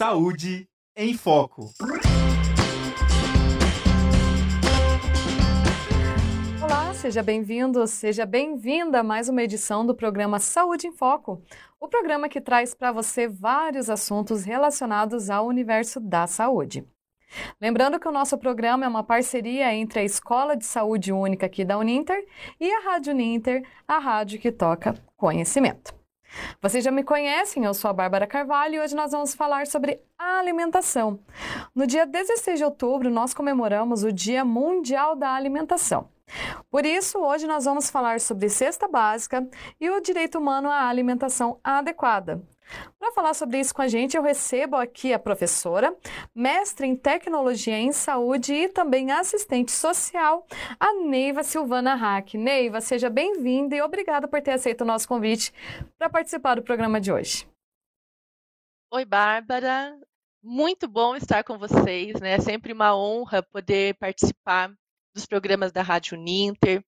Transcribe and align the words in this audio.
Saúde 0.00 0.66
em 0.96 1.12
Foco. 1.12 1.74
Olá, 6.62 6.94
seja 6.94 7.22
bem-vindo, 7.22 7.86
seja 7.86 8.24
bem-vinda 8.24 9.00
a 9.00 9.02
mais 9.02 9.28
uma 9.28 9.42
edição 9.42 9.84
do 9.84 9.94
programa 9.94 10.38
Saúde 10.38 10.86
em 10.86 10.92
Foco. 10.92 11.42
O 11.78 11.86
programa 11.86 12.30
que 12.30 12.40
traz 12.40 12.74
para 12.74 12.92
você 12.92 13.28
vários 13.28 13.90
assuntos 13.90 14.42
relacionados 14.42 15.28
ao 15.28 15.46
universo 15.46 16.00
da 16.00 16.26
saúde. 16.26 16.82
Lembrando 17.60 18.00
que 18.00 18.08
o 18.08 18.12
nosso 18.12 18.38
programa 18.38 18.86
é 18.86 18.88
uma 18.88 19.04
parceria 19.04 19.74
entre 19.74 20.00
a 20.00 20.04
Escola 20.04 20.56
de 20.56 20.64
Saúde 20.64 21.12
Única 21.12 21.44
aqui 21.44 21.62
da 21.62 21.76
Uninter 21.76 22.26
e 22.58 22.72
a 22.72 22.80
Rádio 22.80 23.12
Uninter, 23.12 23.62
a 23.86 23.98
rádio 23.98 24.40
que 24.40 24.50
toca 24.50 24.94
conhecimento. 25.14 25.99
Vocês 26.60 26.84
já 26.84 26.90
me 26.90 27.02
conhecem, 27.02 27.64
eu 27.64 27.74
sou 27.74 27.90
a 27.90 27.94
Bárbara 27.94 28.26
Carvalho 28.26 28.74
e 28.74 28.80
hoje 28.80 28.94
nós 28.94 29.12
vamos 29.12 29.34
falar 29.34 29.66
sobre 29.66 30.00
alimentação. 30.18 31.18
No 31.74 31.86
dia 31.86 32.06
16 32.06 32.58
de 32.58 32.64
outubro, 32.64 33.10
nós 33.10 33.34
comemoramos 33.34 34.04
o 34.04 34.12
Dia 34.12 34.44
Mundial 34.44 35.16
da 35.16 35.34
Alimentação. 35.34 36.08
Por 36.70 36.86
isso, 36.86 37.18
hoje 37.18 37.46
nós 37.46 37.64
vamos 37.64 37.90
falar 37.90 38.20
sobre 38.20 38.48
cesta 38.48 38.86
básica 38.86 39.46
e 39.80 39.90
o 39.90 40.00
direito 40.00 40.38
humano 40.38 40.68
à 40.68 40.86
alimentação 40.88 41.58
adequada. 41.62 42.40
Para 42.98 43.12
falar 43.12 43.34
sobre 43.34 43.58
isso 43.58 43.74
com 43.74 43.82
a 43.82 43.88
gente, 43.88 44.16
eu 44.16 44.22
recebo 44.22 44.76
aqui 44.76 45.12
a 45.12 45.18
professora, 45.18 45.94
mestre 46.34 46.86
em 46.86 46.96
tecnologia 46.96 47.78
em 47.78 47.92
saúde 47.92 48.52
e 48.52 48.68
também 48.68 49.10
assistente 49.10 49.72
social, 49.72 50.46
a 50.78 50.92
Neiva 50.94 51.42
Silvana 51.42 51.94
Hack. 51.94 52.34
Neiva, 52.34 52.80
seja 52.80 53.10
bem-vinda 53.10 53.74
e 53.74 53.82
obrigada 53.82 54.28
por 54.28 54.40
ter 54.40 54.52
aceito 54.52 54.82
o 54.82 54.86
nosso 54.86 55.08
convite 55.08 55.52
para 55.98 56.08
participar 56.08 56.56
do 56.56 56.62
programa 56.62 57.00
de 57.00 57.12
hoje. 57.12 57.48
Oi, 58.92 59.04
Bárbara. 59.04 59.96
Muito 60.42 60.88
bom 60.88 61.14
estar 61.14 61.44
com 61.44 61.58
vocês, 61.58 62.20
né? 62.20 62.32
É 62.32 62.40
sempre 62.40 62.72
uma 62.72 62.96
honra 62.96 63.42
poder 63.42 63.94
participar 63.96 64.72
dos 65.14 65.26
programas 65.26 65.70
da 65.70 65.82
Rádio 65.82 66.16
Ninter, 66.16 66.82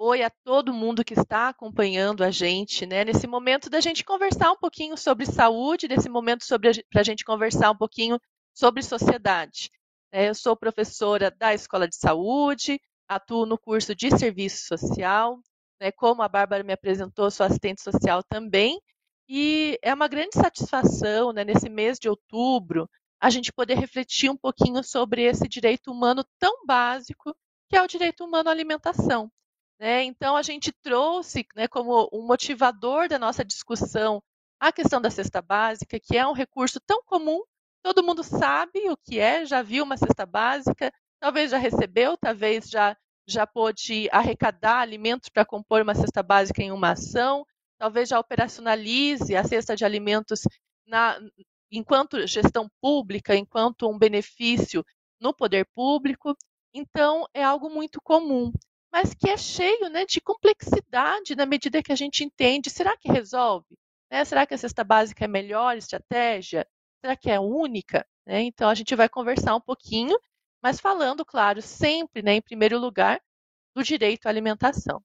Oi 0.00 0.22
a 0.22 0.30
todo 0.30 0.72
mundo 0.72 1.04
que 1.04 1.14
está 1.14 1.48
acompanhando 1.48 2.22
a 2.22 2.30
gente, 2.30 2.86
né? 2.86 3.04
Nesse 3.04 3.26
momento 3.26 3.68
da 3.68 3.80
gente 3.80 4.04
conversar 4.04 4.52
um 4.52 4.56
pouquinho 4.56 4.96
sobre 4.96 5.26
saúde, 5.26 5.88
nesse 5.88 6.08
momento 6.08 6.46
para 6.88 7.00
a 7.00 7.04
gente 7.04 7.24
conversar 7.24 7.72
um 7.72 7.76
pouquinho 7.76 8.16
sobre 8.54 8.80
sociedade. 8.80 9.70
É, 10.12 10.28
eu 10.28 10.36
sou 10.36 10.56
professora 10.56 11.32
da 11.32 11.52
Escola 11.52 11.88
de 11.88 11.96
Saúde, 11.96 12.80
atuo 13.08 13.44
no 13.44 13.58
curso 13.58 13.92
de 13.92 14.16
Serviço 14.16 14.68
Social, 14.68 15.40
né? 15.80 15.90
como 15.90 16.22
a 16.22 16.28
Bárbara 16.28 16.62
me 16.62 16.72
apresentou, 16.72 17.28
sou 17.28 17.44
assistente 17.44 17.82
social 17.82 18.22
também, 18.22 18.80
e 19.28 19.80
é 19.82 19.92
uma 19.92 20.06
grande 20.06 20.34
satisfação, 20.34 21.32
né, 21.32 21.44
nesse 21.44 21.68
mês 21.68 21.98
de 21.98 22.08
outubro, 22.08 22.88
a 23.20 23.30
gente 23.30 23.52
poder 23.52 23.74
refletir 23.74 24.30
um 24.30 24.36
pouquinho 24.36 24.82
sobre 24.84 25.22
esse 25.24 25.48
direito 25.48 25.90
humano 25.90 26.24
tão 26.38 26.64
básico 26.64 27.34
que 27.68 27.76
é 27.76 27.82
o 27.82 27.88
direito 27.88 28.24
humano 28.24 28.48
à 28.48 28.52
alimentação. 28.52 29.30
Né? 29.78 30.02
Então, 30.04 30.36
a 30.36 30.42
gente 30.42 30.72
trouxe 30.72 31.46
né, 31.54 31.68
como 31.68 32.08
um 32.12 32.26
motivador 32.26 33.08
da 33.08 33.18
nossa 33.18 33.44
discussão 33.44 34.22
a 34.60 34.72
questão 34.72 35.00
da 35.00 35.10
cesta 35.10 35.40
básica, 35.40 36.00
que 36.00 36.16
é 36.16 36.26
um 36.26 36.32
recurso 36.32 36.80
tão 36.80 37.00
comum, 37.04 37.40
todo 37.80 38.02
mundo 38.02 38.24
sabe 38.24 38.90
o 38.90 38.96
que 38.96 39.20
é, 39.20 39.46
já 39.46 39.62
viu 39.62 39.84
uma 39.84 39.96
cesta 39.96 40.26
básica, 40.26 40.92
talvez 41.20 41.52
já 41.52 41.58
recebeu, 41.58 42.16
talvez 42.16 42.68
já, 42.68 42.96
já 43.26 43.46
pôde 43.46 44.08
arrecadar 44.10 44.80
alimentos 44.80 45.28
para 45.28 45.44
compor 45.44 45.82
uma 45.82 45.94
cesta 45.94 46.24
básica 46.24 46.60
em 46.60 46.72
uma 46.72 46.90
ação, 46.90 47.46
talvez 47.78 48.08
já 48.08 48.18
operacionalize 48.18 49.36
a 49.36 49.44
cesta 49.44 49.76
de 49.76 49.84
alimentos 49.84 50.42
na, 50.84 51.20
enquanto 51.70 52.26
gestão 52.26 52.68
pública, 52.80 53.36
enquanto 53.36 53.88
um 53.88 53.96
benefício 53.96 54.84
no 55.20 55.32
poder 55.32 55.68
público. 55.72 56.36
Então, 56.74 57.26
é 57.32 57.44
algo 57.44 57.70
muito 57.70 58.00
comum 58.02 58.52
mas 58.92 59.14
que 59.14 59.28
é 59.28 59.36
cheio 59.36 59.88
né, 59.88 60.04
de 60.04 60.20
complexidade 60.20 61.36
na 61.36 61.46
medida 61.46 61.82
que 61.82 61.92
a 61.92 61.96
gente 61.96 62.24
entende. 62.24 62.70
Será 62.70 62.96
que 62.96 63.10
resolve? 63.10 63.78
Né? 64.10 64.24
Será 64.24 64.46
que 64.46 64.54
a 64.54 64.58
cesta 64.58 64.82
básica 64.82 65.24
é 65.24 65.28
melhor 65.28 65.76
estratégia? 65.76 66.66
Será 67.00 67.16
que 67.16 67.30
é 67.30 67.38
única? 67.38 68.06
Né? 68.26 68.42
Então 68.42 68.68
a 68.68 68.74
gente 68.74 68.94
vai 68.94 69.08
conversar 69.08 69.54
um 69.54 69.60
pouquinho, 69.60 70.18
mas 70.62 70.80
falando, 70.80 71.24
claro, 71.24 71.62
sempre, 71.62 72.22
né, 72.22 72.34
em 72.34 72.42
primeiro 72.42 72.78
lugar, 72.78 73.20
do 73.74 73.82
direito 73.82 74.26
à 74.26 74.30
alimentação. 74.30 75.02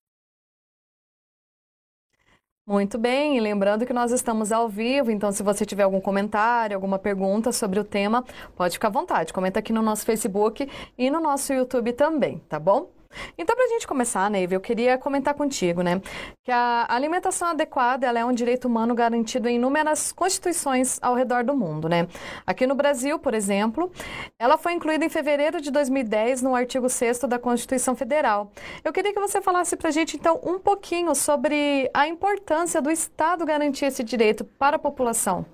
Muito 2.65 2.97
bem, 2.97 3.35
e 3.35 3.41
lembrando 3.41 3.85
que 3.85 3.91
nós 3.91 4.13
estamos 4.13 4.53
ao 4.53 4.69
vivo, 4.69 5.11
então 5.11 5.33
se 5.33 5.43
você 5.43 5.65
tiver 5.65 5.83
algum 5.83 5.99
comentário, 5.99 6.77
alguma 6.77 6.97
pergunta 6.97 7.51
sobre 7.51 7.77
o 7.77 7.83
tema, 7.83 8.23
pode 8.55 8.75
ficar 8.75 8.87
à 8.87 8.91
vontade. 8.91 9.33
Comenta 9.33 9.59
aqui 9.59 9.73
no 9.73 9.81
nosso 9.81 10.05
Facebook 10.05 10.65
e 10.97 11.11
no 11.11 11.19
nosso 11.19 11.51
YouTube 11.51 11.91
também, 11.91 12.39
tá 12.47 12.57
bom? 12.57 12.89
Então, 13.37 13.55
para 13.55 13.65
a 13.65 13.69
gente 13.69 13.87
começar, 13.87 14.29
Neiva, 14.29 14.53
eu 14.53 14.61
queria 14.61 14.97
comentar 14.97 15.33
contigo, 15.33 15.81
né, 15.81 16.01
que 16.43 16.51
a 16.51 16.85
alimentação 16.89 17.49
adequada 17.49 18.07
ela 18.07 18.19
é 18.19 18.25
um 18.25 18.33
direito 18.33 18.65
humano 18.67 18.93
garantido 18.95 19.47
em 19.47 19.55
inúmeras 19.55 20.11
constituições 20.11 20.99
ao 21.01 21.15
redor 21.15 21.43
do 21.43 21.55
mundo, 21.55 21.87
né. 21.89 22.07
Aqui 22.45 22.67
no 22.67 22.75
Brasil, 22.75 23.19
por 23.19 23.33
exemplo, 23.33 23.91
ela 24.39 24.57
foi 24.57 24.73
incluída 24.73 25.05
em 25.05 25.09
fevereiro 25.09 25.61
de 25.61 25.71
2010 25.71 26.41
no 26.41 26.55
artigo 26.55 26.89
6 26.89 27.19
da 27.21 27.39
Constituição 27.39 27.95
Federal. 27.95 28.51
Eu 28.83 28.91
queria 28.91 29.13
que 29.13 29.19
você 29.19 29.41
falasse 29.41 29.75
para 29.75 29.89
a 29.89 29.91
gente, 29.91 30.15
então, 30.17 30.39
um 30.43 30.59
pouquinho 30.59 31.15
sobre 31.15 31.89
a 31.93 32.07
importância 32.07 32.81
do 32.81 32.91
Estado 32.91 33.45
garantir 33.45 33.85
esse 33.85 34.03
direito 34.03 34.43
para 34.43 34.75
a 34.75 34.79
população. 34.79 35.45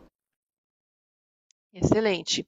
Excelente. 1.73 2.45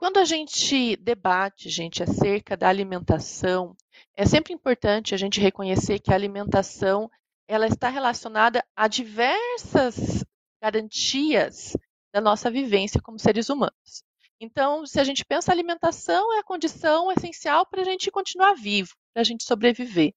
Quando 0.00 0.16
a 0.16 0.24
gente 0.24 0.96
debate, 0.96 1.68
gente, 1.68 2.02
acerca 2.02 2.56
da 2.56 2.70
alimentação, 2.70 3.76
é 4.16 4.24
sempre 4.24 4.54
importante 4.54 5.14
a 5.14 5.18
gente 5.18 5.38
reconhecer 5.38 5.98
que 5.98 6.10
a 6.10 6.14
alimentação 6.14 7.10
ela 7.46 7.66
está 7.66 7.90
relacionada 7.90 8.64
a 8.74 8.88
diversas 8.88 10.24
garantias 10.58 11.76
da 12.14 12.20
nossa 12.22 12.50
vivência 12.50 12.98
como 13.02 13.18
seres 13.18 13.50
humanos. 13.50 14.02
Então, 14.40 14.86
se 14.86 14.98
a 14.98 15.04
gente 15.04 15.22
pensa 15.22 15.52
alimentação 15.52 16.32
é 16.32 16.38
a 16.38 16.44
condição 16.44 17.12
essencial 17.12 17.66
para 17.66 17.82
a 17.82 17.84
gente 17.84 18.10
continuar 18.10 18.54
vivo, 18.54 18.94
para 19.12 19.20
a 19.20 19.24
gente 19.24 19.44
sobreviver. 19.44 20.14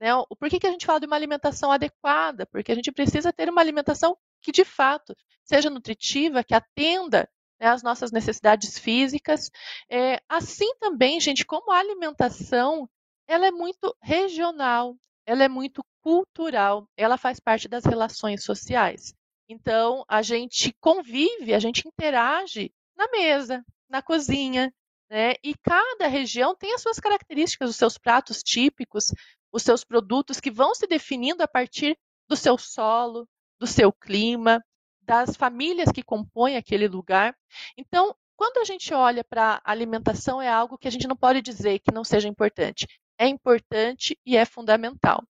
Né? 0.00 0.12
Por 0.38 0.48
que, 0.48 0.58
que 0.58 0.66
a 0.66 0.70
gente 0.70 0.86
fala 0.86 1.00
de 1.00 1.06
uma 1.06 1.16
alimentação 1.16 1.70
adequada? 1.70 2.46
Porque 2.46 2.72
a 2.72 2.74
gente 2.74 2.90
precisa 2.90 3.30
ter 3.34 3.50
uma 3.50 3.60
alimentação 3.60 4.16
que, 4.40 4.50
de 4.50 4.64
fato, 4.64 5.14
seja 5.44 5.68
nutritiva, 5.68 6.42
que 6.42 6.54
atenda 6.54 7.28
né, 7.60 7.68
as 7.68 7.82
nossas 7.82 8.12
necessidades 8.12 8.78
físicas. 8.78 9.50
É, 9.90 10.20
assim 10.28 10.74
também, 10.78 11.20
gente, 11.20 11.44
como 11.44 11.70
a 11.70 11.78
alimentação 11.78 12.88
ela 13.28 13.46
é 13.46 13.50
muito 13.50 13.94
regional, 14.00 14.96
ela 15.26 15.42
é 15.42 15.48
muito 15.48 15.84
cultural, 16.00 16.88
ela 16.96 17.18
faz 17.18 17.40
parte 17.40 17.66
das 17.66 17.84
relações 17.84 18.44
sociais. 18.44 19.12
Então, 19.48 20.04
a 20.08 20.22
gente 20.22 20.72
convive, 20.80 21.54
a 21.54 21.58
gente 21.58 21.86
interage 21.86 22.72
na 22.96 23.08
mesa, 23.10 23.64
na 23.88 24.00
cozinha, 24.02 24.72
né? 25.10 25.34
E 25.42 25.54
cada 25.62 26.08
região 26.08 26.54
tem 26.54 26.74
as 26.74 26.82
suas 26.82 26.98
características, 26.98 27.70
os 27.70 27.76
seus 27.76 27.98
pratos 27.98 28.42
típicos, 28.42 29.12
os 29.52 29.62
seus 29.62 29.84
produtos 29.84 30.40
que 30.40 30.50
vão 30.50 30.74
se 30.74 30.86
definindo 30.86 31.42
a 31.42 31.48
partir 31.48 31.96
do 32.28 32.36
seu 32.36 32.58
solo, 32.58 33.28
do 33.58 33.66
seu 33.66 33.92
clima, 33.92 34.62
das 35.06 35.36
famílias 35.36 35.90
que 35.90 36.02
compõem 36.02 36.56
aquele 36.56 36.88
lugar. 36.88 37.36
Então, 37.76 38.14
quando 38.36 38.58
a 38.58 38.64
gente 38.64 38.92
olha 38.92 39.24
para 39.24 39.62
a 39.64 39.70
alimentação, 39.70 40.42
é 40.42 40.48
algo 40.48 40.76
que 40.76 40.88
a 40.88 40.90
gente 40.90 41.06
não 41.06 41.16
pode 41.16 41.40
dizer 41.40 41.78
que 41.78 41.94
não 41.94 42.04
seja 42.04 42.28
importante 42.28 42.86
é 43.18 43.26
importante 43.26 44.18
e 44.24 44.36
é 44.36 44.44
fundamental. 44.44 45.22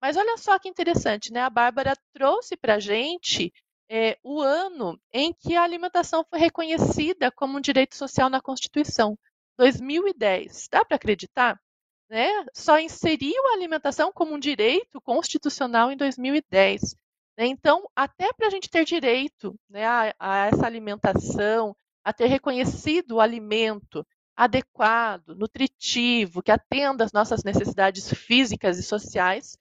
Mas 0.00 0.16
olha 0.16 0.36
só 0.36 0.58
que 0.58 0.68
interessante, 0.68 1.32
né? 1.32 1.40
A 1.40 1.50
Bárbara 1.50 1.94
trouxe 2.12 2.56
para 2.56 2.74
a 2.74 2.80
gente 2.80 3.52
é, 3.88 4.18
o 4.22 4.40
ano 4.40 5.00
em 5.12 5.32
que 5.32 5.56
a 5.56 5.62
alimentação 5.62 6.24
foi 6.28 6.38
reconhecida 6.38 7.30
como 7.30 7.56
um 7.56 7.60
direito 7.60 7.96
social 7.96 8.28
na 8.28 8.40
Constituição, 8.40 9.18
2010. 9.58 10.68
Dá 10.70 10.84
para 10.84 10.96
acreditar? 10.96 11.60
Né? 12.08 12.28
Só 12.54 12.78
inseriu 12.78 13.46
a 13.48 13.52
alimentação 13.52 14.12
como 14.12 14.34
um 14.34 14.38
direito 14.38 15.00
constitucional 15.00 15.90
em 15.90 15.96
2010. 15.96 16.96
Né? 17.36 17.46
Então, 17.46 17.88
até 17.94 18.32
para 18.32 18.46
a 18.46 18.50
gente 18.50 18.70
ter 18.70 18.84
direito 18.84 19.58
né, 19.68 19.84
a, 19.84 20.14
a 20.18 20.46
essa 20.46 20.66
alimentação, 20.66 21.76
a 22.04 22.12
ter 22.12 22.26
reconhecido 22.26 23.12
o 23.12 23.20
alimento 23.20 24.06
adequado, 24.36 25.34
nutritivo, 25.36 26.42
que 26.42 26.50
atenda 26.50 27.04
às 27.04 27.12
nossas 27.12 27.44
necessidades 27.44 28.12
físicas 28.12 28.78
e 28.78 28.82
sociais, 28.82 29.56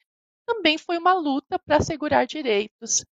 também 0.46 0.78
foi 0.78 0.98
uma 0.98 1.14
luta 1.14 1.60
para 1.60 1.78
assegurar 1.78 2.26
direitos. 2.26 3.06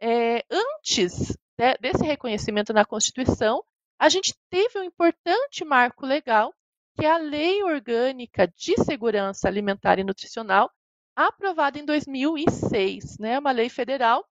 É, 0.00 0.44
antes 0.50 1.36
de, 1.56 1.76
desse 1.80 2.04
reconhecimento 2.04 2.72
na 2.72 2.84
Constituição, 2.84 3.62
a 3.98 4.08
gente 4.08 4.34
teve 4.50 4.78
um 4.78 4.84
importante 4.84 5.64
marco 5.64 6.06
legal, 6.06 6.54
que 6.96 7.04
é 7.04 7.10
a 7.10 7.18
Lei 7.18 7.62
Orgânica 7.62 8.46
de 8.46 8.74
Segurança 8.84 9.48
Alimentar 9.48 9.98
e 9.98 10.04
Nutricional, 10.04 10.70
aprovada 11.16 11.78
em 11.78 11.84
2006, 11.84 13.18
né, 13.18 13.38
uma 13.38 13.50
lei 13.50 13.70
federal 13.70 14.24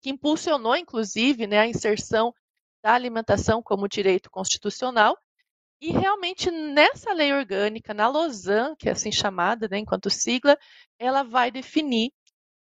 que 0.00 0.10
impulsionou, 0.10 0.76
inclusive, 0.76 1.46
né, 1.48 1.58
a 1.58 1.66
inserção 1.66 2.32
da 2.82 2.94
alimentação 2.94 3.60
como 3.60 3.88
direito 3.88 4.30
constitucional. 4.30 5.18
E 5.80 5.90
realmente 5.90 6.50
nessa 6.50 7.12
lei 7.12 7.32
orgânica, 7.32 7.92
na 7.92 8.08
LOSAN, 8.08 8.76
que 8.76 8.88
é 8.88 8.92
assim 8.92 9.10
chamada, 9.10 9.68
né, 9.68 9.78
enquanto 9.78 10.08
sigla, 10.08 10.56
ela 10.98 11.24
vai 11.24 11.50
definir 11.50 12.12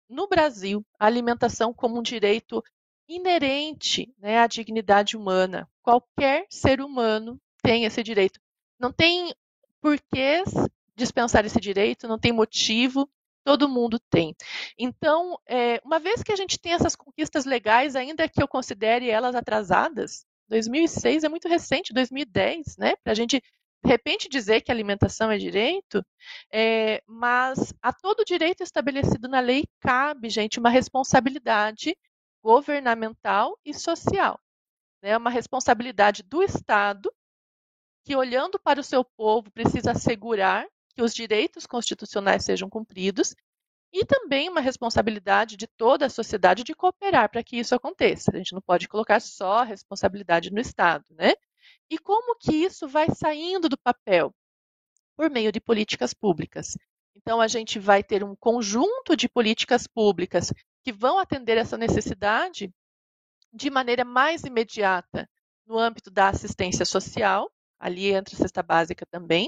no 0.09 0.27
Brasil 0.27 0.85
a 0.97 1.05
alimentação 1.05 1.73
como 1.73 1.99
um 1.99 2.01
direito 2.01 2.63
inerente 3.07 4.13
né, 4.17 4.39
à 4.39 4.47
dignidade 4.47 5.17
humana. 5.17 5.69
Qualquer 5.81 6.45
ser 6.49 6.81
humano 6.81 7.39
tem 7.61 7.83
esse 7.83 8.01
direito. 8.01 8.39
Não 8.79 8.91
tem 8.91 9.33
porquês 9.81 10.49
dispensar 10.95 11.45
esse 11.45 11.59
direito, 11.59 12.07
não 12.07 12.17
tem 12.17 12.31
motivo, 12.31 13.09
todo 13.47 13.69
mundo 13.69 13.97
tem. 13.97 14.35
Então, 14.77 15.39
é, 15.47 15.79
uma 15.85 15.99
vez 15.99 16.21
que 16.21 16.33
a 16.33 16.35
gente 16.35 16.59
tem 16.59 16.73
essas 16.73 16.97
conquistas 16.97 17.45
legais, 17.45 17.95
ainda 17.95 18.27
que 18.27 18.43
eu 18.43 18.47
considere 18.47 19.09
elas 19.09 19.33
atrasadas, 19.35 20.25
2006 20.49 21.23
é 21.23 21.29
muito 21.29 21.47
recente, 21.47 21.93
2010, 21.93 22.75
né? 22.77 22.97
Para 22.97 23.13
a 23.13 23.15
gente 23.15 23.41
de 23.85 23.89
repente 23.89 24.27
dizer 24.27 24.59
que 24.59 24.69
alimentação 24.69 25.31
é 25.31 25.37
direito, 25.37 26.05
é, 26.51 27.01
mas 27.07 27.73
a 27.81 27.93
todo 27.93 28.25
direito 28.25 28.63
estabelecido 28.63 29.29
na 29.29 29.39
lei 29.39 29.63
cabe, 29.79 30.29
gente, 30.29 30.59
uma 30.59 30.69
responsabilidade 30.69 31.95
governamental 32.43 33.57
e 33.63 33.73
social. 33.73 34.37
É 35.01 35.11
né? 35.11 35.17
uma 35.17 35.29
responsabilidade 35.29 36.21
do 36.21 36.43
Estado 36.43 37.09
que, 38.03 38.13
olhando 38.13 38.59
para 38.59 38.81
o 38.81 38.83
seu 38.83 39.05
povo, 39.05 39.49
precisa 39.51 39.91
assegurar 39.91 40.67
que 40.97 41.03
os 41.03 41.13
direitos 41.13 41.67
constitucionais 41.67 42.43
sejam 42.43 42.67
cumpridos 42.67 43.35
e 43.93 44.03
também 44.03 44.49
uma 44.49 44.59
responsabilidade 44.59 45.55
de 45.55 45.67
toda 45.67 46.07
a 46.07 46.09
sociedade 46.09 46.63
de 46.63 46.73
cooperar 46.73 47.29
para 47.29 47.43
que 47.43 47.55
isso 47.55 47.75
aconteça. 47.75 48.31
A 48.33 48.37
gente 48.37 48.51
não 48.51 48.61
pode 48.61 48.87
colocar 48.87 49.19
só 49.19 49.59
a 49.59 49.63
responsabilidade 49.63 50.51
no 50.51 50.59
Estado, 50.59 51.05
né? 51.11 51.35
E 51.87 51.99
como 51.99 52.35
que 52.35 52.51
isso 52.51 52.87
vai 52.87 53.09
saindo 53.13 53.69
do 53.69 53.77
papel? 53.77 54.33
Por 55.15 55.29
meio 55.29 55.51
de 55.51 55.61
políticas 55.61 56.15
públicas. 56.15 56.75
Então, 57.15 57.39
a 57.39 57.47
gente 57.47 57.77
vai 57.77 58.03
ter 58.03 58.23
um 58.23 58.35
conjunto 58.35 59.15
de 59.15 59.29
políticas 59.29 59.85
públicas 59.85 60.51
que 60.83 60.91
vão 60.91 61.19
atender 61.19 61.59
essa 61.59 61.77
necessidade 61.77 62.73
de 63.53 63.69
maneira 63.69 64.03
mais 64.03 64.41
imediata 64.43 65.29
no 65.67 65.77
âmbito 65.77 66.09
da 66.09 66.29
assistência 66.29 66.85
social, 66.85 67.51
ali 67.79 68.11
entra 68.11 68.33
a 68.33 68.37
cesta 68.37 68.63
básica 68.63 69.05
também, 69.05 69.47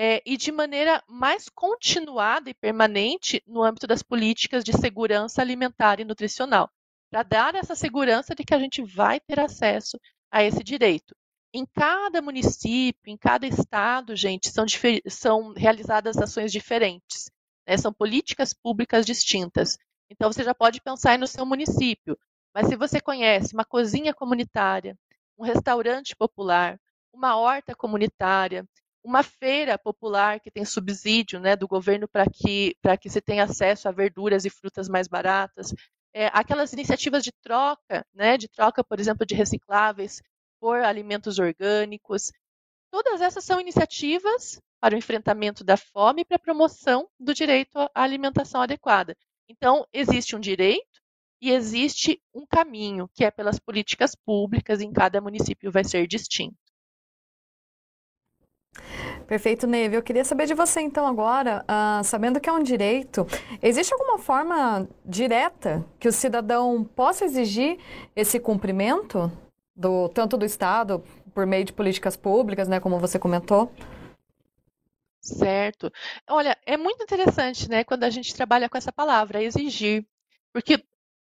é, 0.00 0.22
e 0.24 0.36
de 0.36 0.52
maneira 0.52 1.02
mais 1.08 1.48
continuada 1.48 2.48
e 2.48 2.54
permanente 2.54 3.42
no 3.44 3.64
âmbito 3.64 3.84
das 3.84 4.00
políticas 4.00 4.62
de 4.62 4.72
segurança 4.72 5.42
alimentar 5.42 5.98
e 5.98 6.04
nutricional, 6.04 6.70
para 7.10 7.24
dar 7.24 7.56
essa 7.56 7.74
segurança 7.74 8.32
de 8.32 8.44
que 8.44 8.54
a 8.54 8.60
gente 8.60 8.80
vai 8.80 9.18
ter 9.18 9.40
acesso 9.40 9.98
a 10.30 10.44
esse 10.44 10.62
direito. 10.62 11.16
Em 11.52 11.66
cada 11.66 12.22
município, 12.22 13.10
em 13.10 13.16
cada 13.16 13.44
estado, 13.44 14.14
gente, 14.14 14.48
são, 14.50 14.66
são 15.08 15.52
realizadas 15.54 16.16
ações 16.16 16.52
diferentes, 16.52 17.28
né? 17.66 17.76
são 17.76 17.92
políticas 17.92 18.54
públicas 18.54 19.04
distintas. 19.04 19.76
Então, 20.08 20.30
você 20.32 20.44
já 20.44 20.54
pode 20.54 20.80
pensar 20.80 21.18
no 21.18 21.26
seu 21.26 21.44
município, 21.44 22.16
mas 22.54 22.68
se 22.68 22.76
você 22.76 23.00
conhece 23.00 23.52
uma 23.52 23.64
cozinha 23.64 24.14
comunitária, 24.14 24.96
um 25.36 25.42
restaurante 25.42 26.14
popular, 26.14 26.78
uma 27.12 27.36
horta 27.36 27.74
comunitária, 27.74 28.64
uma 29.08 29.22
feira 29.22 29.78
popular 29.78 30.38
que 30.38 30.50
tem 30.50 30.66
subsídio 30.66 31.40
né, 31.40 31.56
do 31.56 31.66
governo 31.66 32.06
para 32.06 32.26
que, 32.26 32.76
que 33.00 33.08
se 33.08 33.22
tenha 33.22 33.44
acesso 33.44 33.88
a 33.88 33.90
verduras 33.90 34.44
e 34.44 34.50
frutas 34.50 34.86
mais 34.86 35.08
baratas, 35.08 35.74
é, 36.12 36.26
aquelas 36.26 36.74
iniciativas 36.74 37.24
de 37.24 37.32
troca, 37.42 38.04
né, 38.12 38.36
de 38.36 38.48
troca, 38.48 38.84
por 38.84 39.00
exemplo, 39.00 39.24
de 39.24 39.34
recicláveis 39.34 40.20
por 40.60 40.80
alimentos 40.80 41.38
orgânicos, 41.38 42.30
todas 42.90 43.22
essas 43.22 43.44
são 43.44 43.58
iniciativas 43.58 44.60
para 44.78 44.94
o 44.94 44.98
enfrentamento 44.98 45.64
da 45.64 45.78
fome 45.78 46.20
e 46.20 46.24
para 46.26 46.36
a 46.36 46.40
promoção 46.40 47.08
do 47.18 47.32
direito 47.32 47.78
à 47.78 48.02
alimentação 48.02 48.60
adequada. 48.60 49.16
Então, 49.48 49.86
existe 49.90 50.36
um 50.36 50.40
direito 50.40 51.00
e 51.40 51.50
existe 51.50 52.20
um 52.34 52.44
caminho, 52.46 53.08
que 53.14 53.24
é 53.24 53.30
pelas 53.30 53.58
políticas 53.58 54.14
públicas, 54.14 54.82
em 54.82 54.92
cada 54.92 55.18
município 55.18 55.72
vai 55.72 55.82
ser 55.84 56.06
distinto. 56.06 56.67
Perfeito, 59.28 59.66
Neve. 59.66 59.94
Eu 59.94 60.02
queria 60.02 60.24
saber 60.24 60.46
de 60.46 60.54
você, 60.54 60.80
então, 60.80 61.06
agora, 61.06 61.62
uh, 61.68 62.02
sabendo 62.02 62.40
que 62.40 62.48
é 62.48 62.52
um 62.52 62.62
direito, 62.62 63.26
existe 63.60 63.92
alguma 63.92 64.18
forma 64.18 64.88
direta 65.04 65.84
que 66.00 66.08
o 66.08 66.12
cidadão 66.12 66.82
possa 66.82 67.26
exigir 67.26 67.78
esse 68.16 68.40
cumprimento, 68.40 69.30
do, 69.76 70.08
tanto 70.08 70.38
do 70.38 70.46
Estado, 70.46 71.04
por 71.34 71.44
meio 71.44 71.62
de 71.62 71.74
políticas 71.74 72.16
públicas, 72.16 72.68
né, 72.68 72.80
como 72.80 72.98
você 72.98 73.18
comentou? 73.18 73.70
Certo. 75.20 75.92
Olha, 76.26 76.56
é 76.64 76.78
muito 76.78 77.02
interessante, 77.02 77.68
né, 77.68 77.84
quando 77.84 78.04
a 78.04 78.10
gente 78.10 78.34
trabalha 78.34 78.66
com 78.66 78.78
essa 78.78 78.90
palavra, 78.90 79.42
exigir, 79.42 80.06
porque 80.54 80.82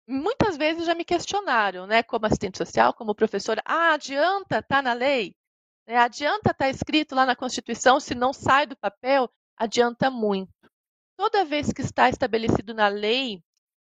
muitas 0.09 0.57
vezes 0.57 0.87
já 0.87 0.95
me 0.97 1.05
questionaram, 1.05 1.87
né, 1.87 2.03
como 2.03 2.27
assistente 2.27 2.59
social, 2.59 2.93
como 2.93 3.15
professora, 3.15 3.63
ah, 3.65 3.93
adianta, 3.93 4.61
tá 4.61 4.83
na 4.83 4.93
lei? 4.93 5.37
É, 5.87 5.97
adianta 5.99 6.51
estar 6.51 6.55
tá 6.55 6.71
escrito 6.71 7.15
lá 7.15 7.27
na 7.27 7.37
Constituição, 7.37 7.99
se 7.99 8.15
não 8.15 8.33
sai 8.33 8.67
do 8.67 8.77
papel, 8.77 9.29
adianta 9.57 10.11
muito. 10.11 10.53
Toda 11.17 11.45
vez 11.45 11.73
que 11.73 11.83
está 11.83 12.09
estabelecido 12.09 12.73
na 12.73 12.89
lei, 12.89 13.43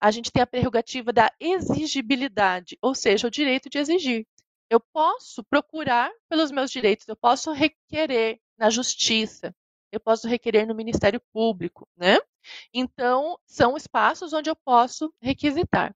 a 0.00 0.10
gente 0.10 0.30
tem 0.30 0.42
a 0.42 0.46
prerrogativa 0.46 1.12
da 1.12 1.30
exigibilidade, 1.38 2.78
ou 2.80 2.94
seja, 2.94 3.26
o 3.26 3.30
direito 3.30 3.68
de 3.68 3.78
exigir. 3.78 4.26
Eu 4.70 4.80
posso 4.80 5.44
procurar 5.44 6.10
pelos 6.28 6.50
meus 6.50 6.70
direitos, 6.70 7.06
eu 7.08 7.16
posso 7.16 7.52
requerer 7.52 8.40
na 8.56 8.70
justiça, 8.70 9.54
eu 9.92 9.98
posso 9.98 10.28
requerer 10.28 10.66
no 10.66 10.74
Ministério 10.74 11.20
Público, 11.32 11.88
né? 11.96 12.18
Então, 12.72 13.38
são 13.44 13.76
espaços 13.76 14.32
onde 14.32 14.48
eu 14.48 14.56
posso 14.56 15.12
requisitar. 15.20 15.94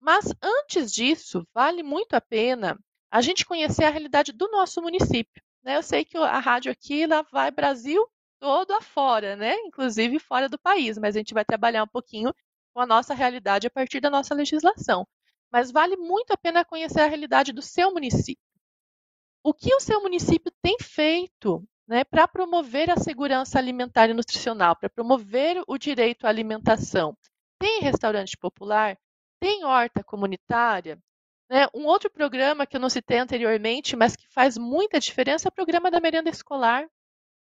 Mas 0.00 0.32
antes 0.42 0.92
disso, 0.92 1.46
vale 1.54 1.82
muito 1.82 2.14
a 2.14 2.20
pena 2.20 2.78
a 3.14 3.20
gente 3.20 3.46
conhecer 3.46 3.84
a 3.84 3.90
realidade 3.90 4.32
do 4.32 4.50
nosso 4.50 4.82
município. 4.82 5.40
Né? 5.62 5.76
Eu 5.76 5.84
sei 5.84 6.04
que 6.04 6.18
a 6.18 6.40
rádio 6.40 6.72
aqui 6.72 7.04
ela 7.04 7.22
vai 7.22 7.48
Brasil 7.48 8.04
todo 8.40 8.72
afora, 8.72 9.36
né? 9.36 9.54
inclusive 9.60 10.18
fora 10.18 10.48
do 10.48 10.58
país, 10.58 10.98
mas 10.98 11.14
a 11.14 11.20
gente 11.20 11.32
vai 11.32 11.44
trabalhar 11.44 11.84
um 11.84 11.88
pouquinho 11.88 12.34
com 12.74 12.80
a 12.80 12.86
nossa 12.86 13.14
realidade 13.14 13.68
a 13.68 13.70
partir 13.70 14.00
da 14.00 14.10
nossa 14.10 14.34
legislação. 14.34 15.06
Mas 15.48 15.70
vale 15.70 15.96
muito 15.96 16.32
a 16.32 16.36
pena 16.36 16.64
conhecer 16.64 17.02
a 17.02 17.06
realidade 17.06 17.52
do 17.52 17.62
seu 17.62 17.92
município. 17.92 18.42
O 19.44 19.54
que 19.54 19.72
o 19.72 19.78
seu 19.78 20.02
município 20.02 20.52
tem 20.60 20.76
feito 20.80 21.64
né, 21.86 22.02
para 22.02 22.26
promover 22.26 22.90
a 22.90 22.96
segurança 22.96 23.60
alimentar 23.60 24.10
e 24.10 24.14
nutricional, 24.14 24.74
para 24.74 24.90
promover 24.90 25.62
o 25.68 25.78
direito 25.78 26.26
à 26.26 26.30
alimentação? 26.30 27.16
Tem 27.60 27.78
restaurante 27.78 28.36
popular? 28.36 28.98
Tem 29.38 29.64
horta 29.64 30.02
comunitária? 30.02 30.98
Né? 31.48 31.66
Um 31.74 31.84
outro 31.86 32.10
programa 32.10 32.66
que 32.66 32.76
eu 32.76 32.80
não 32.80 32.88
citei 32.88 33.18
anteriormente, 33.18 33.96
mas 33.96 34.16
que 34.16 34.26
faz 34.28 34.56
muita 34.56 34.98
diferença, 34.98 35.48
é 35.48 35.50
o 35.50 35.52
programa 35.52 35.90
da 35.90 36.00
merenda 36.00 36.30
escolar. 36.30 36.88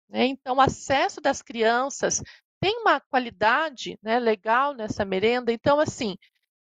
Né? 0.09 0.27
Então, 0.27 0.57
o 0.57 0.61
acesso 0.61 1.21
das 1.21 1.43
crianças 1.43 2.23
tem 2.61 2.79
uma 2.81 3.01
qualidade 3.01 3.99
né, 4.03 4.19
legal 4.19 4.75
nessa 4.75 5.05
merenda. 5.05 5.53
Então, 5.53 5.81
assim, 5.81 6.17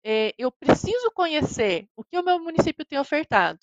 é, 0.05 0.33
eu 0.39 0.51
preciso 0.51 1.11
conhecer 1.13 1.89
o 1.97 2.05
que 2.05 2.19
o 2.19 2.25
meu 2.25 2.39
município 2.39 2.85
tem 2.85 2.99
ofertado. 2.99 3.59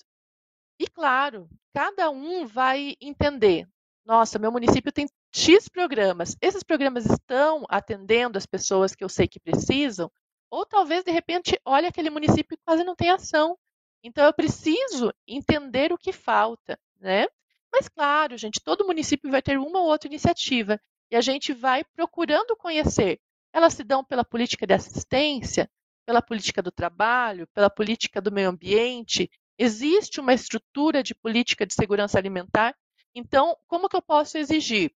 E, 0.78 0.86
claro, 0.86 1.48
cada 1.74 2.10
um 2.10 2.46
vai 2.46 2.94
entender. 3.00 3.66
Nossa, 4.04 4.38
meu 4.38 4.52
município 4.52 4.92
tem 4.92 5.06
X 5.34 5.68
programas. 5.68 6.36
Esses 6.40 6.62
programas 6.62 7.06
estão 7.06 7.64
atendendo 7.68 8.38
as 8.38 8.46
pessoas 8.46 8.94
que 8.94 9.02
eu 9.02 9.08
sei 9.08 9.26
que 9.26 9.40
precisam? 9.40 10.10
Ou 10.50 10.64
talvez, 10.64 11.04
de 11.04 11.10
repente, 11.10 11.60
olhe 11.64 11.86
aquele 11.86 12.10
município 12.10 12.58
quase 12.64 12.84
não 12.84 12.94
tem 12.94 13.10
ação. 13.10 13.58
Então, 14.02 14.24
eu 14.24 14.32
preciso 14.32 15.12
entender 15.26 15.92
o 15.92 15.98
que 15.98 16.12
falta, 16.12 16.78
né? 17.00 17.26
Mas, 17.72 17.88
claro, 17.88 18.36
gente, 18.36 18.60
todo 18.62 18.86
município 18.86 19.30
vai 19.30 19.42
ter 19.42 19.58
uma 19.58 19.80
ou 19.80 19.86
outra 19.86 20.08
iniciativa 20.08 20.80
e 21.10 21.16
a 21.16 21.20
gente 21.20 21.52
vai 21.52 21.84
procurando 21.84 22.56
conhecer. 22.56 23.20
Elas 23.52 23.74
se 23.74 23.84
dão 23.84 24.04
pela 24.04 24.24
política 24.24 24.66
de 24.66 24.74
assistência, 24.74 25.70
pela 26.06 26.22
política 26.22 26.62
do 26.62 26.70
trabalho, 26.70 27.46
pela 27.48 27.68
política 27.68 28.20
do 28.20 28.30
meio 28.30 28.48
ambiente. 28.48 29.30
Existe 29.58 30.20
uma 30.20 30.32
estrutura 30.32 31.02
de 31.02 31.14
política 31.14 31.66
de 31.66 31.74
segurança 31.74 32.18
alimentar. 32.18 32.74
Então, 33.14 33.56
como 33.66 33.88
que 33.88 33.96
eu 33.96 34.02
posso 34.02 34.38
exigir? 34.38 34.92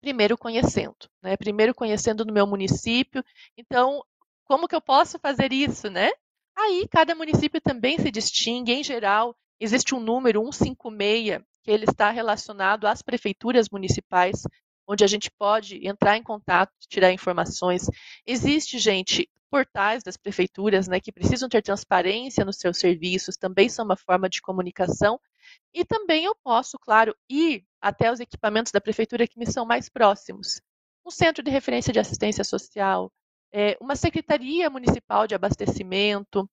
Primeiro 0.00 0.38
conhecendo, 0.38 0.96
né? 1.22 1.36
Primeiro 1.36 1.74
conhecendo 1.74 2.24
no 2.24 2.32
meu 2.32 2.46
município. 2.46 3.22
Então, 3.56 4.02
como 4.50 4.66
que 4.66 4.74
eu 4.74 4.80
posso 4.80 5.16
fazer 5.16 5.52
isso, 5.52 5.88
né? 5.88 6.10
Aí 6.58 6.88
cada 6.90 7.14
município 7.14 7.60
também 7.60 8.00
se 8.00 8.10
distingue, 8.10 8.72
em 8.72 8.82
geral, 8.82 9.32
existe 9.60 9.94
um 9.94 10.00
número 10.00 10.42
156 10.42 11.40
que 11.62 11.70
ele 11.70 11.84
está 11.84 12.10
relacionado 12.10 12.88
às 12.88 13.00
prefeituras 13.00 13.68
municipais, 13.70 14.42
onde 14.88 15.04
a 15.04 15.06
gente 15.06 15.30
pode 15.30 15.86
entrar 15.86 16.16
em 16.16 16.22
contato, 16.24 16.72
tirar 16.88 17.12
informações. 17.12 17.86
Existe, 18.26 18.76
gente, 18.80 19.30
portais 19.48 20.02
das 20.02 20.16
prefeituras, 20.16 20.88
né, 20.88 20.98
que 20.98 21.12
precisam 21.12 21.48
ter 21.48 21.62
transparência 21.62 22.44
nos 22.44 22.56
seus 22.56 22.76
serviços, 22.76 23.36
também 23.36 23.68
são 23.68 23.84
uma 23.84 23.96
forma 23.96 24.28
de 24.28 24.42
comunicação. 24.42 25.20
E 25.72 25.84
também 25.84 26.24
eu 26.24 26.34
posso, 26.42 26.76
claro, 26.76 27.14
ir 27.28 27.64
até 27.80 28.10
os 28.10 28.18
equipamentos 28.18 28.72
da 28.72 28.80
prefeitura 28.80 29.28
que 29.28 29.38
me 29.38 29.46
são 29.46 29.64
mais 29.64 29.88
próximos. 29.88 30.60
Um 31.06 31.10
centro 31.12 31.40
de 31.40 31.52
referência 31.52 31.92
de 31.92 32.00
assistência 32.00 32.42
social, 32.42 33.12
é, 33.52 33.76
uma 33.80 33.96
secretaria 33.96 34.70
municipal 34.70 35.26
de 35.26 35.34
abastecimento. 35.34 36.48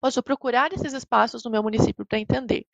Posso 0.00 0.22
procurar 0.22 0.72
esses 0.72 0.92
espaços 0.92 1.44
no 1.44 1.50
meu 1.50 1.62
município 1.62 2.06
para 2.06 2.18
entender. 2.18 2.66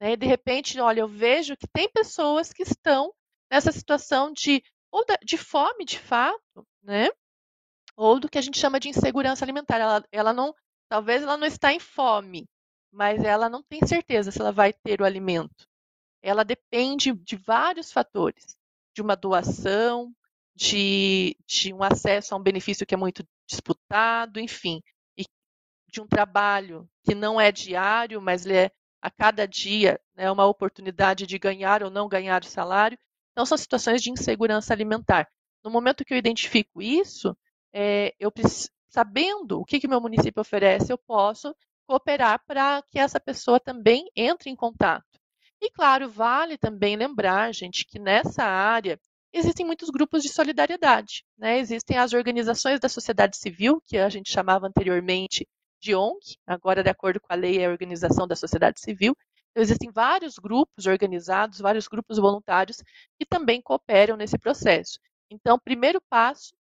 Né? 0.00 0.16
De 0.16 0.26
repente, 0.26 0.78
olha, 0.80 1.00
eu 1.00 1.08
vejo 1.08 1.56
que 1.56 1.66
tem 1.66 1.88
pessoas 1.88 2.52
que 2.52 2.62
estão 2.62 3.12
nessa 3.50 3.70
situação 3.70 4.32
de, 4.32 4.62
ou 4.90 5.04
de 5.24 5.36
fome 5.36 5.84
de 5.84 5.98
fato, 5.98 6.66
né? 6.82 7.08
ou 7.96 8.18
do 8.18 8.28
que 8.28 8.38
a 8.38 8.42
gente 8.42 8.58
chama 8.58 8.80
de 8.80 8.88
insegurança 8.88 9.44
alimentar. 9.44 9.78
Ela, 9.78 10.04
ela 10.10 10.32
não, 10.32 10.54
talvez 10.88 11.22
ela 11.22 11.36
não 11.36 11.46
está 11.46 11.72
em 11.72 11.80
fome, 11.80 12.48
mas 12.90 13.22
ela 13.22 13.48
não 13.48 13.62
tem 13.62 13.86
certeza 13.86 14.30
se 14.30 14.40
ela 14.40 14.52
vai 14.52 14.72
ter 14.72 15.00
o 15.00 15.04
alimento. 15.04 15.66
Ela 16.22 16.44
depende 16.44 17.12
de 17.12 17.36
vários 17.36 17.92
fatores, 17.92 18.56
de 18.94 19.02
uma 19.02 19.16
doação, 19.16 20.14
de, 20.54 21.36
de 21.46 21.72
um 21.72 21.82
acesso 21.82 22.34
a 22.34 22.38
um 22.38 22.42
benefício 22.42 22.86
que 22.86 22.94
é 22.94 22.98
muito 22.98 23.24
disputado, 23.48 24.38
enfim, 24.38 24.82
e 25.16 25.24
de 25.88 26.00
um 26.00 26.06
trabalho 26.06 26.88
que 27.04 27.14
não 27.14 27.40
é 27.40 27.50
diário, 27.50 28.20
mas 28.20 28.46
é 28.46 28.70
a 29.00 29.10
cada 29.10 29.46
dia 29.46 30.00
né, 30.14 30.30
uma 30.30 30.46
oportunidade 30.46 31.26
de 31.26 31.38
ganhar 31.38 31.82
ou 31.82 31.90
não 31.90 32.08
ganhar 32.08 32.42
o 32.42 32.46
salário. 32.46 32.98
Então, 33.32 33.44
são 33.44 33.58
situações 33.58 34.02
de 34.02 34.10
insegurança 34.10 34.72
alimentar. 34.72 35.28
No 35.64 35.70
momento 35.70 36.04
que 36.04 36.14
eu 36.14 36.18
identifico 36.18 36.80
isso, 36.80 37.36
é, 37.72 38.14
eu 38.20 38.30
sabendo 38.88 39.60
o 39.60 39.64
que, 39.64 39.80
que 39.80 39.88
meu 39.88 40.00
município 40.00 40.40
oferece, 40.40 40.92
eu 40.92 40.98
posso 40.98 41.54
cooperar 41.86 42.42
para 42.46 42.82
que 42.90 42.98
essa 42.98 43.18
pessoa 43.18 43.58
também 43.58 44.10
entre 44.14 44.50
em 44.50 44.56
contato. 44.56 45.04
E 45.60 45.70
claro, 45.70 46.08
vale 46.08 46.58
também 46.58 46.96
lembrar, 46.96 47.52
gente, 47.54 47.86
que 47.86 47.98
nessa 47.98 48.44
área 48.44 48.98
existem 49.32 49.64
muitos 49.64 49.90
grupos 49.90 50.22
de 50.22 50.28
solidariedade. 50.28 51.24
Né? 51.36 51.58
Existem 51.58 51.98
as 51.98 52.12
organizações 52.12 52.78
da 52.78 52.88
sociedade 52.88 53.36
civil, 53.36 53.80
que 53.86 53.98
a 53.98 54.08
gente 54.08 54.30
chamava 54.30 54.66
anteriormente 54.66 55.46
de 55.80 55.94
ONG, 55.94 56.36
agora, 56.46 56.82
de 56.82 56.90
acordo 56.90 57.20
com 57.20 57.32
a 57.32 57.36
lei, 57.36 57.58
é 57.58 57.66
a 57.66 57.70
Organização 57.70 58.26
da 58.26 58.36
Sociedade 58.36 58.80
Civil. 58.80 59.16
Então, 59.50 59.62
existem 59.62 59.90
vários 59.90 60.36
grupos 60.38 60.86
organizados, 60.86 61.58
vários 61.58 61.88
grupos 61.88 62.18
voluntários 62.18 62.78
que 63.18 63.26
também 63.26 63.60
cooperam 63.60 64.16
nesse 64.16 64.38
processo. 64.38 64.98
Então, 65.30 65.58
primeiro 65.58 66.00
passo 66.08 66.54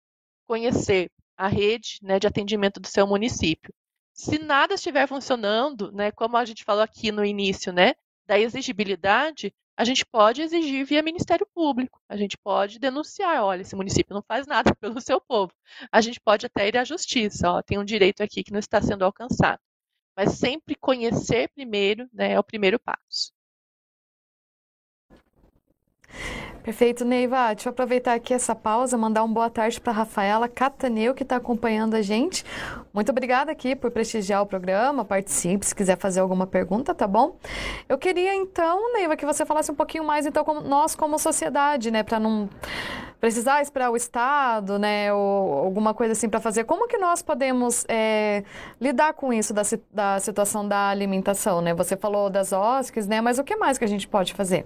conhecer 0.48 1.12
a 1.38 1.48
rede 1.48 2.00
né, 2.02 2.20
de 2.20 2.28
atendimento 2.28 2.80
do 2.80 2.88
seu 2.88 3.08
município. 3.08 3.74
Se 4.14 4.38
nada 4.38 4.74
estiver 4.74 5.08
funcionando, 5.08 5.92
né, 5.92 6.12
como 6.12 6.38
a 6.38 6.46
gente 6.46 6.64
falou 6.64 6.84
aqui 6.84 7.12
no 7.12 7.24
início, 7.24 7.72
né, 7.72 7.94
da 8.26 8.40
exigibilidade, 8.40 9.54
a 9.78 9.84
gente 9.84 10.06
pode 10.06 10.42
exigir 10.42 10.86
via 10.86 11.02
Ministério 11.02 11.48
Público, 11.54 12.00
a 12.08 12.16
gente 12.16 12.38
pode 12.38 12.80
denunciar, 12.80 13.44
olha, 13.44 13.62
esse 13.62 13.76
município 13.76 14.14
não 14.14 14.22
faz 14.22 14.46
nada 14.46 14.74
pelo 14.80 15.02
seu 15.02 15.20
povo. 15.20 15.54
A 15.92 16.02
gente 16.02 16.20
pode 16.20 16.46
até 16.46 16.68
ir 16.68 16.78
à 16.78 16.84
justiça, 16.84 17.50
ó, 17.50 17.62
tem 17.62 17.80
um 17.80 17.86
direito 17.86 18.22
aqui 18.22 18.44
que 18.44 18.52
não 18.52 18.60
está 18.60 18.82
sendo 18.82 19.04
alcançado. 19.04 19.60
Mas 20.16 20.34
sempre 20.34 20.76
conhecer 20.76 21.50
primeiro 21.50 22.08
né, 22.14 22.34
é 22.34 22.40
o 22.40 22.44
primeiro 22.44 22.80
passo. 22.80 23.32
Perfeito, 26.64 27.04
Neiva. 27.04 27.54
Deixa 27.56 27.70
eu 27.70 27.72
aproveitar 27.72 28.14
aqui 28.14 28.34
essa 28.34 28.54
pausa, 28.54 28.96
mandar 28.96 29.24
uma 29.24 29.34
boa 29.34 29.50
tarde 29.50 29.82
para 29.82 29.92
Rafaela 29.92 30.48
Cataneu, 30.48 31.14
que 31.16 31.24
está 31.24 31.38
acompanhando 31.38 31.96
a 31.96 32.04
gente. 32.04 32.46
Muito 32.94 33.10
obrigada 33.10 33.52
aqui 33.52 33.76
por 33.76 33.90
prestigiar 33.90 34.44
o 34.44 34.46
programa. 34.46 35.04
Participe 35.04 35.66
se 35.66 35.74
quiser 35.74 35.98
fazer 35.98 36.20
alguma 36.20 36.46
pergunta, 36.46 36.94
tá 36.94 37.08
bom? 37.08 37.36
Eu 37.90 37.98
queria 37.98 38.36
então, 38.36 38.94
Neiva, 38.94 39.18
que 39.18 39.26
você 39.26 39.44
falasse 39.44 39.72
um 39.72 39.76
pouquinho 39.76 40.04
mais, 40.04 40.28
então, 40.28 40.44
como 40.44 40.62
nós 40.62 40.94
como 40.94 41.18
sociedade, 41.18 41.90
né, 41.90 42.04
para 42.04 42.20
não 42.20 42.48
precisar 43.20 43.62
esperar 43.62 43.90
o 43.90 43.96
Estado, 43.96 44.78
né, 44.78 45.12
ou 45.12 45.54
alguma 45.54 45.94
coisa 45.96 46.12
assim 46.14 46.30
para 46.30 46.40
fazer. 46.40 46.64
Como 46.66 46.88
que 46.88 46.98
nós 46.98 47.24
podemos 47.24 47.86
é, 47.88 48.44
lidar 48.80 49.14
com 49.14 49.34
isso 49.34 49.52
da, 49.52 49.64
da 49.92 50.20
situação 50.20 50.68
da 50.68 50.90
alimentação, 50.90 51.60
né? 51.62 51.74
Você 51.74 51.98
falou 51.98 52.30
das 52.30 52.52
OSCs, 52.52 53.08
né? 53.08 53.20
Mas 53.20 53.40
o 53.40 53.44
que 53.44 53.56
mais 53.56 53.78
que 53.78 53.84
a 53.86 53.88
gente 53.88 54.08
pode 54.08 54.34
fazer? 54.34 54.66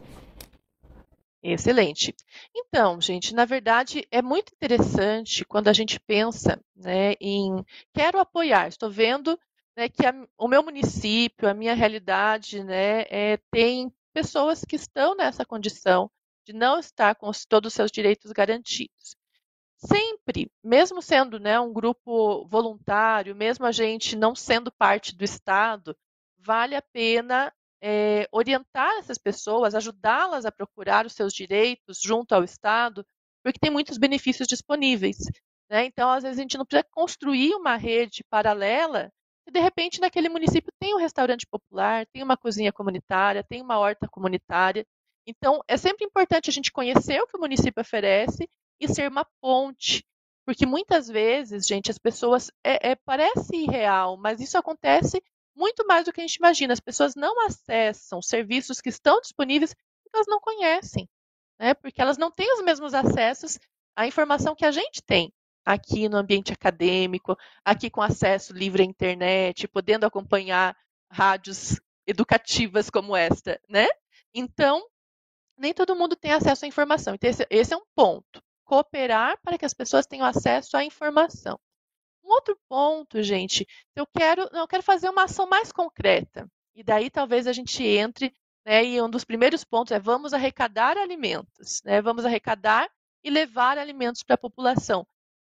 Excelente. 1.48 2.16
Então, 2.56 3.00
gente, 3.00 3.36
na 3.36 3.46
verdade 3.46 4.08
é 4.10 4.20
muito 4.20 4.52
interessante 4.52 5.46
quando 5.46 5.68
a 5.68 5.74
gente 5.74 6.00
pensa 6.00 6.60
né, 6.76 7.14
em 7.22 7.64
quero 7.94 8.20
apoiar. 8.20 8.68
Estou 8.68 8.90
vendo 8.90 9.40
né, 9.78 9.88
que 9.88 10.08
a, 10.08 10.28
o 10.40 10.48
meu 10.48 10.64
município, 10.64 11.48
a 11.48 11.54
minha 11.54 11.76
realidade, 11.76 12.64
né, 12.64 13.02
é, 13.12 13.38
tem 13.52 13.94
pessoas 14.12 14.66
que 14.66 14.76
estão 14.76 15.16
nessa 15.16 15.46
condição 15.46 16.10
de 16.48 16.52
não 16.52 16.80
estar 16.80 17.14
com 17.14 17.30
os, 17.30 17.46
todos 17.46 17.74
os 17.74 17.76
seus 17.76 17.92
direitos 17.92 18.32
garantidos. 18.32 19.16
Sempre, 19.78 20.52
mesmo 20.64 21.00
sendo 21.00 21.40
né, 21.40 21.60
um 21.60 21.72
grupo 21.72 22.48
voluntário, 22.48 23.36
mesmo 23.36 23.68
a 23.68 23.72
gente 23.72 24.16
não 24.16 24.34
sendo 24.34 24.72
parte 24.72 25.16
do 25.16 25.24
Estado, 25.24 25.96
vale 26.40 26.76
a 26.76 26.82
pena 26.82 27.54
é, 27.82 28.28
orientar 28.32 28.98
essas 28.98 29.18
pessoas, 29.18 29.76
ajudá-las 29.76 30.46
a 30.46 30.52
procurar 30.52 31.06
os 31.06 31.14
seus 31.14 31.34
direitos 31.34 32.00
junto 32.02 32.34
ao 32.34 32.44
Estado, 32.44 33.06
porque 33.44 33.60
tem 33.60 33.72
muitos 33.72 33.98
benefícios 33.98 34.48
disponíveis. 34.48 35.18
Né? 35.70 35.86
Então, 35.86 36.10
às 36.10 36.24
vezes, 36.24 36.40
a 36.40 36.42
gente 36.42 36.58
não 36.58 36.66
precisa 36.66 36.88
construir 36.92 37.54
uma 37.56 37.76
rede 37.76 38.24
paralela 38.30 39.12
e, 39.48 39.52
de 39.52 39.60
repente, 39.60 40.02
naquele 40.02 40.30
município 40.30 40.72
tem 40.80 40.96
um 40.96 41.00
restaurante 41.00 41.46
popular, 41.46 42.06
tem 42.08 42.24
uma 42.24 42.36
cozinha 42.36 42.74
comunitária, 42.74 43.44
tem 43.44 43.62
uma 43.62 43.78
horta 43.78 44.08
comunitária. 44.08 44.86
Então, 45.28 45.62
é 45.68 45.78
sempre 45.78 46.06
importante 46.06 46.50
a 46.50 46.54
gente 46.54 46.72
conhecer 46.72 47.22
o 47.22 47.28
que 47.28 47.38
o 47.38 47.40
município 47.40 47.82
oferece 47.82 48.50
e 48.80 48.88
ser 48.88 49.10
uma 49.10 49.26
ponte. 49.42 50.04
Porque 50.46 50.66
muitas 50.66 51.08
vezes, 51.08 51.66
gente, 51.66 51.90
as 51.90 51.98
pessoas. 51.98 52.52
É, 52.64 52.92
é, 52.92 52.96
parece 52.96 53.56
irreal, 53.56 54.18
mas 54.18 54.40
isso 54.40 54.58
acontece 54.58 55.22
muito 55.56 55.86
mais 55.88 56.06
do 56.06 56.14
que 56.14 56.22
a 56.22 56.28
gente 56.28 56.36
imagina. 56.36 56.74
As 56.74 56.80
pessoas 56.80 57.16
não 57.16 57.46
acessam 57.46 58.22
serviços 58.22 58.82
que 58.82 58.90
estão 58.90 59.20
disponíveis 59.22 59.74
porque 59.74 60.16
elas 60.16 60.28
não 60.28 60.40
conhecem, 60.40 61.08
né? 61.60 61.74
porque 61.74 62.02
elas 62.02 62.18
não 62.18 62.32
têm 62.32 62.54
os 62.54 62.64
mesmos 62.64 62.94
acessos 62.94 63.58
à 63.96 64.06
informação 64.06 64.56
que 64.56 64.66
a 64.66 64.72
gente 64.72 65.02
tem 65.04 65.34
aqui 65.66 66.08
no 66.08 66.18
ambiente 66.18 66.54
acadêmico, 66.54 67.36
aqui 67.64 67.90
com 67.90 68.02
acesso 68.02 68.54
livre 68.54 68.84
à 68.84 68.86
internet, 68.86 69.68
podendo 69.68 70.06
acompanhar 70.06 70.78
rádios 71.10 71.80
educativas 72.06 72.90
como 72.90 73.16
esta, 73.16 73.60
né? 73.68 73.88
Então, 74.34 74.86
nem 75.58 75.74
todo 75.74 75.96
mundo 75.96 76.16
tem 76.16 76.32
acesso 76.32 76.66
à 76.66 76.68
informação. 76.68 77.16
Então, 77.16 77.30
esse, 77.30 77.48
esse 77.50 77.74
é 77.74 77.78
um 77.78 77.86
ponto. 77.96 78.44
Cooperar 78.64 79.40
para 79.42 79.58
que 79.58 79.66
as 79.66 79.74
pessoas 79.74 80.06
tenham 80.06 80.26
acesso 80.26 80.78
à 80.78 80.84
informação. 80.84 81.60
Um 82.26 82.32
outro 82.32 82.58
ponto, 82.68 83.22
gente, 83.22 83.68
eu 83.96 84.08
quero, 84.08 84.50
eu 84.52 84.68
quero 84.68 84.82
fazer 84.82 85.08
uma 85.10 85.26
ação 85.26 85.48
mais 85.48 85.72
concreta. 85.72 86.50
E 86.74 86.84
daí 86.84 87.10
talvez 87.10 87.46
a 87.46 87.54
gente 87.54 87.84
entre, 87.84 88.34
né, 88.66 88.84
e 88.84 89.00
um 89.00 89.10
dos 89.10 89.24
primeiros 89.24 89.64
pontos 89.64 89.92
é 89.92 90.00
vamos 90.00 90.34
arrecadar 90.34 90.98
alimentos, 90.98 91.82
né? 91.86 92.02
Vamos 92.02 92.26
arrecadar 92.26 92.90
e 93.24 93.30
levar 93.30 93.78
alimentos 93.78 94.24
para 94.24 94.34
a 94.36 94.40
população. 94.40 95.06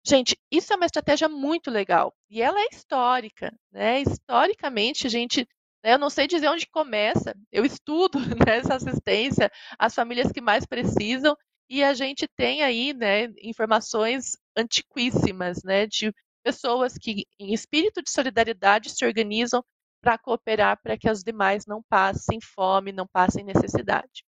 Gente, 0.04 0.36
isso 0.50 0.72
é 0.72 0.76
uma 0.76 0.86
estratégia 0.86 1.28
muito 1.28 1.70
legal 1.70 2.14
e 2.30 2.40
ela 2.42 2.58
é 2.58 2.66
histórica, 2.72 3.52
né? 3.70 4.00
Historicamente, 4.00 5.08
gente, 5.10 5.46
né, 5.84 5.94
eu 5.94 5.98
não 5.98 6.08
sei 6.10 6.26
dizer 6.26 6.48
onde 6.48 6.66
começa. 6.66 7.34
Eu 7.52 7.64
estudo 7.66 8.18
né, 8.48 8.58
essa 8.58 8.76
assistência 8.76 9.50
às 9.78 9.94
famílias 9.94 10.32
que 10.32 10.40
mais 10.40 10.64
precisam 10.64 11.36
e 11.68 11.84
a 11.84 11.92
gente 11.94 12.26
tem 12.36 12.62
aí, 12.62 12.94
né, 12.94 13.28
informações 13.42 14.36
antiquíssimas, 14.56 15.62
né, 15.62 15.86
de 15.86 16.12
pessoas 16.42 16.94
que, 16.94 17.26
em 17.38 17.52
espírito 17.52 18.02
de 18.02 18.10
solidariedade, 18.10 18.90
se 18.90 19.04
organizam 19.04 19.64
para 20.00 20.18
cooperar 20.18 20.80
para 20.82 20.98
que 20.98 21.08
as 21.08 21.22
demais 21.22 21.64
não 21.66 21.82
passem 21.82 22.40
fome, 22.40 22.92
não 22.92 23.06
passem 23.06 23.44
necessidade. 23.44 24.24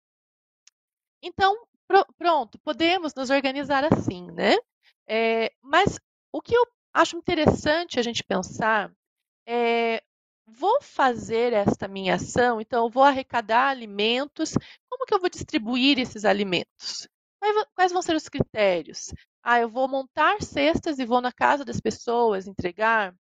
Então, 1.22 1.56
pronto, 2.18 2.58
podemos 2.58 3.14
nos 3.14 3.30
organizar 3.30 3.84
assim, 3.84 4.30
né? 4.32 4.56
É, 5.08 5.52
mas 5.62 5.98
o 6.32 6.42
que 6.42 6.54
eu 6.54 6.66
acho 6.92 7.16
interessante 7.16 7.98
a 7.98 8.02
gente 8.02 8.22
pensar 8.22 8.92
é 9.46 10.02
vou 10.46 10.82
fazer 10.82 11.52
esta 11.52 11.88
minha 11.88 12.16
ação, 12.16 12.60
então 12.60 12.84
eu 12.84 12.90
vou 12.90 13.04
arrecadar 13.04 13.68
alimentos, 13.68 14.52
como 14.88 15.06
que 15.06 15.14
eu 15.14 15.20
vou 15.20 15.30
distribuir 15.30 15.98
esses 15.98 16.24
alimentos? 16.24 17.08
Quais 17.74 17.92
vão 17.92 18.02
ser 18.02 18.14
os 18.14 18.28
critérios? 18.28 19.12
Ah, 19.42 19.60
eu 19.60 19.68
vou 19.68 19.88
montar 19.88 20.42
cestas 20.42 20.98
e 20.98 21.04
vou 21.04 21.20
na 21.20 21.32
casa 21.32 21.64
das 21.64 21.80
pessoas 21.80 22.46
entregar. 22.46 23.14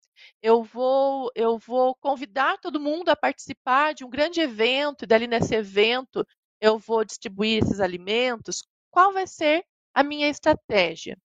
Eu 0.42 0.64
vou, 0.64 1.32
eu 1.36 1.58
vou 1.58 1.96
convidar 1.96 2.58
todo 2.60 2.80
mundo 2.80 3.10
a 3.10 3.16
participar 3.16 3.94
de 3.94 4.04
um 4.04 4.10
grande 4.10 4.42
evento, 4.42 5.04
e 5.04 5.08
dali 5.08 5.28
nesse 5.28 5.56
evento 5.56 6.26
eu 6.62 6.78
vou 6.78 7.06
distribuir 7.06 7.64
esses 7.64 7.80
alimentos. 7.80 8.64
Qual 8.92 9.14
vai 9.14 9.26
ser 9.28 9.64
a 9.94 10.04
minha 10.04 10.28
estratégia? 10.28 11.18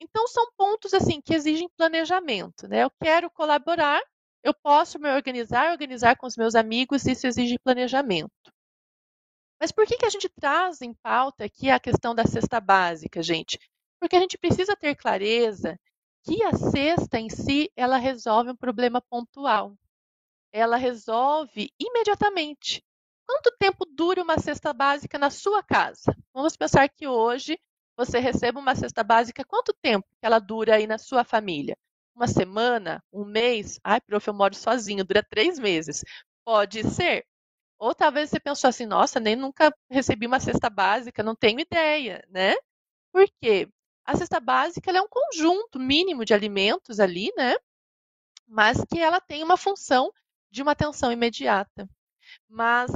Então 0.00 0.26
são 0.28 0.46
pontos 0.56 0.92
assim 0.92 1.20
que 1.20 1.34
exigem 1.34 1.68
planejamento, 1.76 2.68
né? 2.68 2.82
Eu 2.84 2.90
quero 3.02 3.30
colaborar, 3.30 4.02
eu 4.44 4.52
posso 4.54 4.98
me 4.98 5.10
organizar, 5.14 5.70
organizar 5.72 6.16
com 6.16 6.26
os 6.26 6.36
meus 6.36 6.54
amigos, 6.54 7.06
isso 7.06 7.26
exige 7.26 7.58
planejamento. 7.58 8.52
Mas 9.60 9.72
por 9.72 9.86
que, 9.86 9.96
que 9.96 10.04
a 10.04 10.10
gente 10.10 10.28
traz 10.28 10.82
em 10.82 10.92
pauta 11.02 11.44
aqui 11.44 11.70
a 11.70 11.80
questão 11.80 12.14
da 12.14 12.26
cesta 12.26 12.60
básica, 12.60 13.22
gente? 13.22 13.58
Porque 14.02 14.16
a 14.16 14.20
gente 14.20 14.36
precisa 14.36 14.74
ter 14.74 14.96
clareza 14.96 15.78
que 16.24 16.42
a 16.42 16.52
cesta 16.52 17.20
em 17.20 17.30
si, 17.30 17.70
ela 17.76 17.98
resolve 17.98 18.50
um 18.50 18.56
problema 18.56 19.00
pontual. 19.00 19.76
Ela 20.52 20.76
resolve 20.76 21.70
imediatamente. 21.78 22.82
Quanto 23.24 23.56
tempo 23.60 23.86
dura 23.86 24.20
uma 24.20 24.40
cesta 24.40 24.72
básica 24.72 25.20
na 25.20 25.30
sua 25.30 25.62
casa? 25.62 26.16
Vamos 26.34 26.56
pensar 26.56 26.88
que 26.88 27.06
hoje 27.06 27.56
você 27.96 28.18
recebe 28.18 28.58
uma 28.58 28.74
cesta 28.74 29.04
básica, 29.04 29.44
quanto 29.44 29.72
tempo 29.80 30.08
que 30.18 30.26
ela 30.26 30.40
dura 30.40 30.74
aí 30.74 30.88
na 30.88 30.98
sua 30.98 31.22
família? 31.22 31.76
Uma 32.12 32.26
semana? 32.26 33.00
Um 33.12 33.24
mês? 33.24 33.78
Ai, 33.84 34.00
prof, 34.00 34.26
eu 34.26 34.34
moro 34.34 34.56
sozinho, 34.56 35.04
dura 35.04 35.22
três 35.22 35.60
meses. 35.60 36.02
Pode 36.44 36.82
ser. 36.90 37.24
Ou 37.78 37.94
talvez 37.94 38.30
você 38.30 38.40
pensou 38.40 38.68
assim, 38.68 38.86
nossa, 38.86 39.20
nem 39.20 39.36
nunca 39.36 39.72
recebi 39.88 40.26
uma 40.26 40.40
cesta 40.40 40.68
básica, 40.68 41.22
não 41.22 41.36
tenho 41.36 41.60
ideia, 41.60 42.26
né? 42.28 42.54
Por 43.12 43.26
quê? 43.40 43.68
A 44.04 44.16
cesta 44.16 44.40
básica 44.40 44.90
é 44.90 45.00
um 45.00 45.08
conjunto 45.08 45.78
mínimo 45.78 46.24
de 46.24 46.34
alimentos 46.34 46.98
ali, 46.98 47.32
né? 47.36 47.56
Mas 48.46 48.84
que 48.84 48.98
ela 48.98 49.20
tem 49.20 49.42
uma 49.42 49.56
função 49.56 50.12
de 50.50 50.62
uma 50.62 50.72
atenção 50.72 51.12
imediata. 51.12 51.88
Mas 52.48 52.90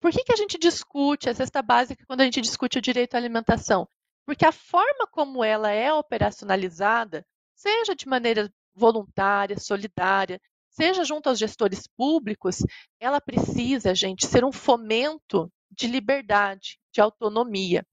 por 0.00 0.10
que, 0.10 0.24
que 0.24 0.32
a 0.32 0.36
gente 0.36 0.58
discute 0.58 1.28
a 1.28 1.34
cesta 1.34 1.62
básica 1.62 2.04
quando 2.06 2.20
a 2.20 2.24
gente 2.24 2.40
discute 2.40 2.78
o 2.78 2.82
direito 2.82 3.14
à 3.14 3.18
alimentação? 3.18 3.88
Porque 4.26 4.44
a 4.44 4.52
forma 4.52 5.06
como 5.06 5.42
ela 5.42 5.70
é 5.70 5.92
operacionalizada, 5.92 7.24
seja 7.54 7.94
de 7.94 8.06
maneira 8.06 8.52
voluntária, 8.74 9.58
solidária, 9.58 10.40
seja 10.68 11.04
junto 11.04 11.28
aos 11.28 11.38
gestores 11.38 11.86
públicos, 11.86 12.58
ela 12.98 13.20
precisa, 13.20 13.94
gente, 13.94 14.26
ser 14.26 14.44
um 14.44 14.52
fomento 14.52 15.52
de 15.70 15.86
liberdade, 15.86 16.78
de 16.92 17.00
autonomia. 17.00 17.86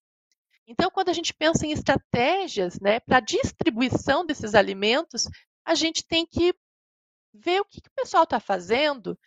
Então, 0.72 0.92
quando 0.92 1.10
a 1.10 1.14
gente 1.14 1.34
pensa 1.34 1.66
em 1.66 1.72
estratégias 1.72 2.80
né, 2.80 3.00
para 3.00 3.20
distribuição 3.20 4.24
desses 4.24 4.54
alimentos, 4.54 5.28
a 5.66 5.74
gente 5.74 6.06
tem 6.06 6.28
que 6.28 6.54
ver 7.34 7.60
o 7.60 7.66
que, 7.66 7.82
que 7.82 7.90
o 7.90 7.96
pessoal 7.96 8.24
está 8.24 8.40
fazendo 8.40 9.18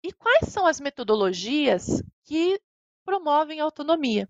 e 0.00 0.12
quais 0.12 0.48
são 0.48 0.64
as 0.64 0.78
metodologias 0.78 2.00
que 2.22 2.60
promovem 3.04 3.60
a 3.60 3.64
autonomia. 3.64 4.28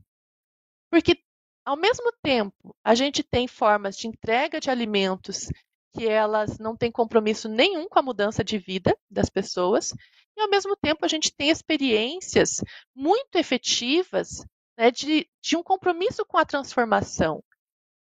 Porque, 0.90 1.22
ao 1.62 1.76
mesmo 1.76 2.10
tempo, 2.22 2.75
a 2.82 2.94
gente 2.94 3.22
tem 3.22 3.46
formas 3.46 3.94
de 3.94 4.08
entrega 4.08 4.58
de 4.58 4.70
alimentos 4.70 5.50
que 5.94 6.08
elas 6.08 6.58
não 6.58 6.75
têm 6.75 6.90
compromisso 6.90 7.50
nenhum 7.50 7.86
com 7.86 7.98
a 7.98 8.02
mudança 8.02 8.42
de 8.42 8.56
vida 8.56 8.96
das 9.10 9.28
pessoas, 9.28 9.92
e 10.34 10.40
ao 10.40 10.48
mesmo 10.48 10.75
tempo 10.75 11.04
a 11.04 11.08
gente 11.08 11.34
tem 11.34 11.50
experiências 11.50 12.62
muito 12.94 13.36
efetivas 13.36 14.42
né, 14.76 14.90
de, 14.90 15.28
de 15.40 15.56
um 15.56 15.62
compromisso 15.62 16.25
com 16.25 16.38
a 16.38 16.45
transformação, 16.45 17.42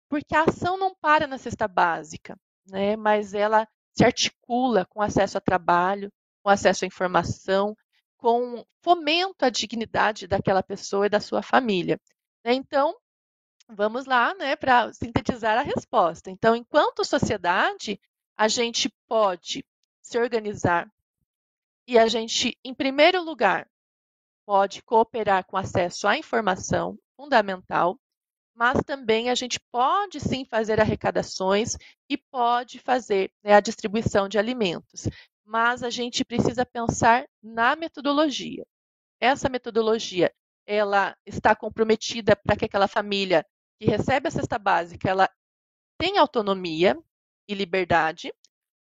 porque 0.09 0.35
a 0.35 0.45
ação 0.45 0.77
não 0.77 0.95
para 0.95 1.27
na 1.27 1.39
cesta 1.39 1.69
básica, 1.69 2.39
né, 2.67 2.97
mas 2.97 3.35
ela 3.35 3.67
se 3.95 4.05
articula 4.05 4.87
com 4.87 5.03
acesso 5.03 5.37
a 5.39 5.41
trabalho, 5.41 6.13
com 6.43 6.51
acesso 6.51 6.85
à 6.85 6.87
informação, 6.87 7.77
com 8.17 8.65
fomento 8.83 9.45
à 9.45 9.51
dignidade 9.51 10.27
daquela 10.27 10.63
pessoa 10.63 11.07
e 11.07 11.11
da 11.11 11.21
sua 11.21 11.43
família. 11.43 12.01
Então, 12.45 12.97
vamos 13.69 14.07
lá, 14.07 14.35
né, 14.35 14.57
para 14.57 14.93
sintetizar 14.93 15.59
a 15.59 15.63
resposta. 15.63 16.31
Então, 16.31 16.55
enquanto 16.55 17.05
sociedade, 17.05 18.01
a 18.37 18.49
gente 18.49 18.89
pode 19.07 19.65
se 20.01 20.19
organizar 20.19 20.91
e 21.87 21.99
a 21.99 22.07
gente, 22.07 22.59
em 22.65 22.75
primeiro 22.75 23.23
lugar, 23.23 23.69
pode 24.53 24.83
cooperar 24.83 25.47
com 25.47 25.57
acesso 25.57 26.07
à 26.07 26.15
informação 26.19 26.99
fundamental, 27.17 27.99
mas 28.55 28.79
também 28.85 29.31
a 29.31 29.35
gente 29.35 29.59
pode 29.73 30.21
sim 30.21 30.45
fazer 30.45 30.79
arrecadações 30.79 31.79
e 32.07 32.19
pode 32.19 32.79
fazer 32.79 33.33
né, 33.43 33.55
a 33.55 33.61
distribuição 33.61 34.29
de 34.29 34.39
alimentos. 34.39 35.09
Mas 35.43 35.83
a 35.83 35.89
gente 35.89 36.23
precisa 36.23 36.67
pensar 36.67 37.27
na 37.43 37.75
metodologia. 37.75 38.63
Essa 39.19 39.49
metodologia 39.49 40.31
ela 40.67 41.17
está 41.25 41.57
comprometida 41.57 42.37
para 42.37 42.55
que 42.55 42.67
aquela 42.67 42.87
família 42.87 43.47
que 43.81 43.87
recebe 43.87 44.29
a 44.29 44.31
cesta 44.31 44.59
básica, 44.59 45.09
ela 45.09 45.31
tem 45.97 46.19
autonomia 46.19 46.95
e 47.49 47.55
liberdade, 47.55 48.31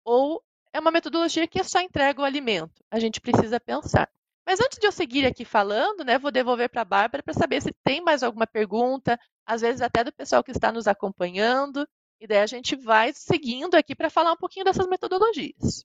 ou 0.04 0.44
é 0.74 0.78
uma 0.78 0.90
metodologia 0.90 1.48
que 1.48 1.64
só 1.64 1.80
entrega 1.80 2.20
o 2.20 2.24
alimento. 2.24 2.84
A 2.90 3.00
gente 3.00 3.18
precisa 3.18 3.58
pensar. 3.58 4.10
Mas 4.46 4.60
antes 4.60 4.78
de 4.78 4.86
eu 4.86 4.92
seguir 4.92 5.26
aqui 5.26 5.44
falando, 5.44 6.04
né, 6.04 6.18
vou 6.18 6.30
devolver 6.30 6.68
para 6.68 6.82
a 6.82 6.84
Bárbara 6.84 7.22
para 7.22 7.32
saber 7.34 7.62
se 7.62 7.72
tem 7.82 8.02
mais 8.02 8.22
alguma 8.22 8.46
pergunta, 8.46 9.18
às 9.46 9.62
vezes 9.62 9.80
até 9.80 10.04
do 10.04 10.12
pessoal 10.12 10.44
que 10.44 10.50
está 10.50 10.70
nos 10.70 10.86
acompanhando, 10.86 11.86
e 12.20 12.26
daí 12.26 12.38
a 12.38 12.46
gente 12.46 12.76
vai 12.76 13.12
seguindo 13.14 13.74
aqui 13.74 13.94
para 13.94 14.10
falar 14.10 14.32
um 14.32 14.36
pouquinho 14.36 14.64
dessas 14.64 14.86
metodologias. 14.86 15.84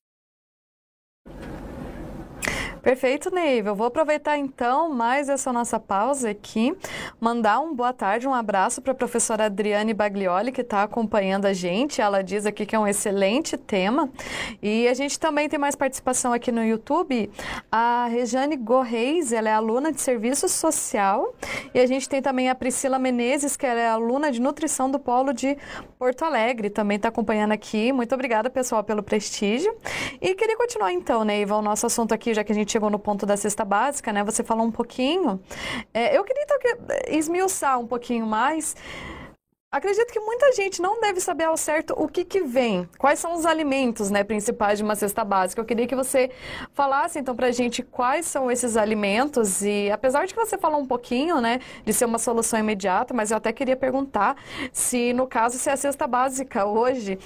Perfeito, 2.82 3.34
Neiva. 3.34 3.70
Eu 3.70 3.76
vou 3.76 3.88
aproveitar 3.88 4.38
então 4.38 4.90
mais 4.90 5.28
essa 5.28 5.52
nossa 5.52 5.80
pausa 5.80 6.30
aqui, 6.30 6.76
mandar 7.20 7.60
um 7.60 7.76
boa 7.76 7.92
tarde, 7.92 8.28
um 8.28 8.34
abraço 8.34 8.82
para 8.82 8.94
a 8.94 8.96
professora 8.96 9.46
Adriane 9.46 9.94
Baglioli, 9.94 10.52
que 10.52 10.62
está 10.62 10.84
acompanhando 10.84 11.46
a 11.46 11.54
gente. 11.54 12.02
Ela 12.02 12.24
diz 12.24 12.46
aqui 12.46 12.66
que 12.66 12.76
é 12.76 12.80
um 12.80 12.88
excelente 12.88 13.58
tema. 13.58 14.10
E 14.62 14.88
a 14.88 14.94
gente 14.94 15.20
também 15.20 15.50
tem 15.50 15.60
mais 15.60 15.76
participação 15.76 16.32
aqui 16.32 16.52
no 16.52 16.64
YouTube. 16.64 17.30
A 17.72 18.08
Rejane 18.10 18.56
Gorreis, 18.56 19.34
ela 19.34 19.50
é 19.50 19.54
aluna 19.54 19.92
de 19.92 20.02
serviço 20.02 20.48
social. 20.48 21.36
E 21.74 21.80
a 21.80 21.86
gente 21.86 22.08
tem 22.08 22.22
também 22.22 22.50
a 22.50 22.56
Priscila 22.56 22.98
Menezes, 22.98 23.58
que 23.58 23.66
ela 23.66 23.80
é 23.80 23.90
aluna 23.90 24.32
de 24.32 24.42
nutrição 24.42 24.90
do 24.90 25.00
Polo 25.00 25.34
de 25.34 25.58
Porto 25.98 26.24
Alegre, 26.24 26.70
também 26.70 26.96
está 26.96 27.10
acompanhando 27.10 27.52
aqui. 27.52 27.92
Muito 27.92 28.16
obrigada, 28.16 28.50
pessoal, 28.50 28.84
pelo 28.84 29.04
prestígio. 29.04 29.76
E 30.22 30.34
queria 30.34 30.56
continuar 30.56 30.94
então, 30.94 31.26
Neiva, 31.26 31.58
o 31.58 31.62
nosso 31.62 31.86
assunto 31.86 32.14
aqui, 32.14 32.34
já 32.34 32.44
que 32.44 32.52
a 32.52 32.56
gente 32.56 32.69
chegou 32.72 32.90
no 32.90 33.00
ponto 33.00 33.26
da 33.26 33.38
cesta 33.38 33.66
básica, 33.66 34.12
né? 34.14 34.24
Você 34.24 34.44
falou 34.44 34.66
um 34.66 34.72
pouquinho. 34.72 35.40
É, 35.94 36.18
eu 36.18 36.24
queria 36.24 36.44
então 36.44 36.58
esmiuçar 37.08 37.80
um 37.80 37.88
pouquinho 37.88 38.26
mais. 38.26 38.76
Acredito 39.72 40.12
que 40.12 40.20
muita 40.20 40.52
gente 40.54 40.82
não 40.82 41.00
deve 41.00 41.22
saber 41.22 41.44
ao 41.44 41.56
certo 41.56 41.94
o 41.96 42.08
que, 42.08 42.26
que 42.26 42.42
vem, 42.42 42.90
quais 42.98 43.20
são 43.20 43.36
os 43.36 43.46
alimentos 43.46 44.10
né, 44.10 44.24
principais 44.24 44.80
de 44.80 44.84
uma 44.84 44.96
cesta 44.96 45.24
básica. 45.24 45.62
Eu 45.62 45.66
queria 45.66 45.86
que 45.86 45.96
você 45.96 46.32
falasse 46.74 47.20
então 47.20 47.36
para 47.36 47.48
a 47.48 47.52
gente 47.52 47.84
quais 47.84 48.26
são 48.26 48.50
esses 48.50 48.76
alimentos 48.76 49.62
e 49.62 49.92
apesar 49.92 50.26
de 50.26 50.34
que 50.34 50.40
você 50.40 50.58
falou 50.58 50.82
um 50.82 50.88
pouquinho 50.88 51.40
né, 51.40 51.60
de 51.86 51.94
ser 51.94 52.06
uma 52.06 52.18
solução 52.18 52.60
imediata, 52.60 53.14
mas 53.14 53.30
eu 53.30 53.38
até 53.38 53.54
queria 53.54 53.78
perguntar 53.78 54.36
se 54.74 55.14
no 55.14 55.28
caso 55.28 55.60
se 55.60 55.70
a 55.70 55.78
cesta 55.78 56.08
básica 56.08 56.66
hoje 56.66 57.20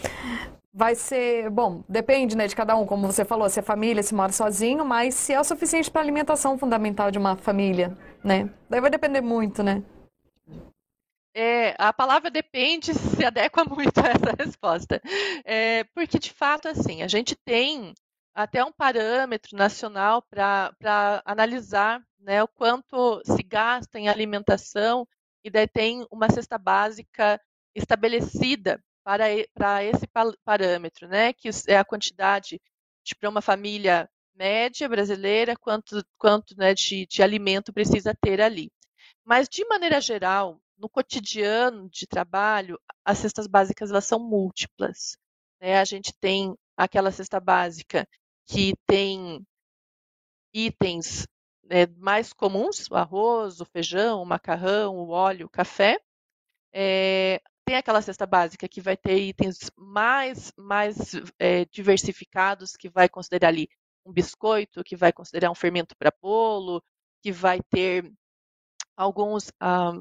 vai 0.73 0.95
ser, 0.95 1.49
bom, 1.51 1.83
depende, 1.87 2.35
né, 2.35 2.47
de 2.47 2.55
cada 2.55 2.75
um, 2.75 2.85
como 2.85 3.05
você 3.05 3.23
falou, 3.23 3.47
se 3.47 3.59
é 3.59 3.63
família, 3.63 4.01
se 4.01 4.15
mora 4.15 4.31
sozinho, 4.31 4.83
mas 4.83 5.13
se 5.13 5.31
é 5.31 5.39
o 5.39 5.43
suficiente 5.43 5.91
para 5.91 6.01
a 6.01 6.03
alimentação 6.03 6.57
fundamental 6.57 7.11
de 7.11 7.19
uma 7.19 7.35
família, 7.37 7.95
né? 8.23 8.49
Daí 8.67 8.81
vai 8.81 8.89
depender 8.89 9.21
muito, 9.21 9.61
né? 9.61 9.83
É, 11.35 11.75
a 11.77 11.91
palavra 11.93 12.29
depende 12.29 12.93
se 12.93 13.23
adequa 13.23 13.63
muito 13.65 13.99
a 13.99 14.09
essa 14.09 14.35
resposta. 14.37 15.01
É, 15.45 15.83
porque, 15.95 16.17
de 16.17 16.33
fato, 16.33 16.67
assim, 16.67 17.03
a 17.03 17.07
gente 17.07 17.35
tem 17.35 17.93
até 18.33 18.63
um 18.63 18.71
parâmetro 18.71 19.55
nacional 19.55 20.23
para 20.23 21.21
analisar 21.23 22.01
né, 22.19 22.41
o 22.41 22.47
quanto 22.47 23.21
se 23.25 23.43
gasta 23.43 23.99
em 23.99 24.09
alimentação, 24.09 25.07
e 25.43 25.51
daí 25.51 25.67
tem 25.67 26.07
uma 26.09 26.29
cesta 26.31 26.57
básica 26.57 27.39
estabelecida 27.75 28.81
para, 29.03 29.25
para 29.53 29.83
esse 29.83 30.07
parâmetro, 30.43 31.07
né, 31.07 31.33
que 31.33 31.49
é 31.67 31.77
a 31.77 31.85
quantidade 31.85 32.59
para 33.19 33.29
uma 33.29 33.41
família 33.41 34.09
média 34.35 34.87
brasileira, 34.89 35.55
quanto, 35.55 36.03
quanto 36.17 36.55
né, 36.57 36.73
de, 36.73 37.05
de 37.05 37.21
alimento 37.21 37.73
precisa 37.73 38.15
ter 38.19 38.41
ali. 38.41 38.71
Mas, 39.23 39.47
de 39.47 39.65
maneira 39.65 40.01
geral, 40.01 40.59
no 40.77 40.89
cotidiano 40.89 41.89
de 41.89 42.07
trabalho, 42.07 42.79
as 43.05 43.19
cestas 43.19 43.47
básicas 43.47 43.91
elas 43.91 44.05
são 44.05 44.19
múltiplas. 44.19 45.17
Né? 45.61 45.79
A 45.79 45.85
gente 45.85 46.13
tem 46.19 46.55
aquela 46.75 47.11
cesta 47.11 47.39
básica 47.39 48.07
que 48.45 48.73
tem 48.85 49.45
itens 50.53 51.27
né, 51.63 51.87
mais 51.97 52.33
comuns, 52.33 52.89
o 52.89 52.95
arroz, 52.95 53.61
o 53.61 53.65
feijão, 53.65 54.21
o 54.21 54.25
macarrão, 54.25 54.97
o 54.97 55.09
óleo, 55.09 55.47
o 55.47 55.49
café. 55.49 55.99
É, 56.73 57.41
tem 57.65 57.75
aquela 57.75 58.01
cesta 58.01 58.25
básica 58.25 58.67
que 58.67 58.81
vai 58.81 58.97
ter 58.97 59.17
itens 59.17 59.71
mais, 59.77 60.51
mais 60.57 61.15
é, 61.39 61.65
diversificados, 61.65 62.75
que 62.75 62.89
vai 62.89 63.07
considerar 63.07 63.49
ali 63.49 63.69
um 64.05 64.11
biscoito, 64.11 64.83
que 64.83 64.95
vai 64.95 65.13
considerar 65.13 65.49
um 65.49 65.55
fermento 65.55 65.95
para 65.95 66.13
bolo, 66.21 66.83
que 67.21 67.31
vai 67.31 67.61
ter 67.69 68.11
alguns, 68.97 69.51
ah, 69.59 69.93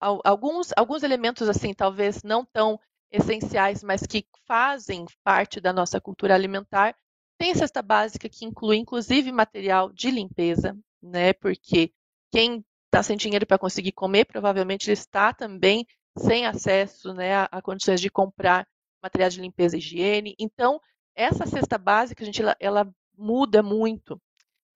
alguns, 0.00 0.72
alguns 0.76 1.02
elementos 1.02 1.48
assim, 1.48 1.74
talvez 1.74 2.22
não 2.22 2.44
tão 2.44 2.78
essenciais, 3.10 3.82
mas 3.82 4.06
que 4.06 4.26
fazem 4.46 5.04
parte 5.22 5.60
da 5.60 5.72
nossa 5.72 6.00
cultura 6.00 6.34
alimentar. 6.34 6.96
Tem 7.38 7.54
cesta 7.54 7.82
básica 7.82 8.28
que 8.28 8.44
inclui, 8.44 8.76
inclusive, 8.76 9.32
material 9.32 9.92
de 9.92 10.10
limpeza, 10.10 10.76
né? 11.02 11.32
Porque 11.32 11.92
quem 12.32 12.64
está 12.86 13.02
sem 13.02 13.16
dinheiro 13.16 13.46
para 13.46 13.58
conseguir 13.58 13.92
comer, 13.92 14.24
provavelmente 14.24 14.88
ele 14.88 14.92
está 14.94 15.32
também 15.32 15.86
sem 16.16 16.46
acesso 16.46 17.14
né, 17.14 17.34
a, 17.34 17.48
a, 17.50 17.62
condições 17.62 18.00
de 18.00 18.10
comprar 18.10 18.66
materiais 19.02 19.34
de 19.34 19.40
limpeza 19.40 19.76
e 19.76 19.78
higiene. 19.78 20.34
Então, 20.38 20.80
essa 21.14 21.46
cesta 21.46 21.78
básica, 21.78 22.24
gente, 22.24 22.42
ela, 22.42 22.56
ela 22.60 22.94
muda 23.16 23.62
muito. 23.62 24.20